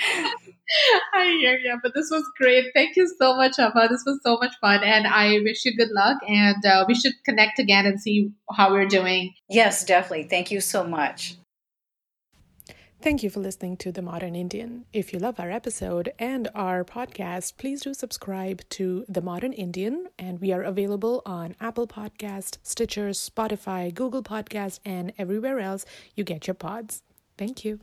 [1.14, 2.66] I hear you, but this was great.
[2.74, 3.88] Thank you so much, Abha.
[3.88, 6.18] This was so much fun, and I wish you good luck.
[6.26, 9.34] And uh, we should connect again and see how we're doing.
[9.48, 10.28] Yes, definitely.
[10.28, 11.36] Thank you so much.
[13.02, 14.84] Thank you for listening to The Modern Indian.
[14.92, 20.08] If you love our episode and our podcast, please do subscribe to The Modern Indian,
[20.18, 26.24] and we are available on Apple Podcast, Stitcher, Spotify, Google Podcast, and everywhere else you
[26.24, 27.02] get your pods.
[27.38, 27.80] Thank you.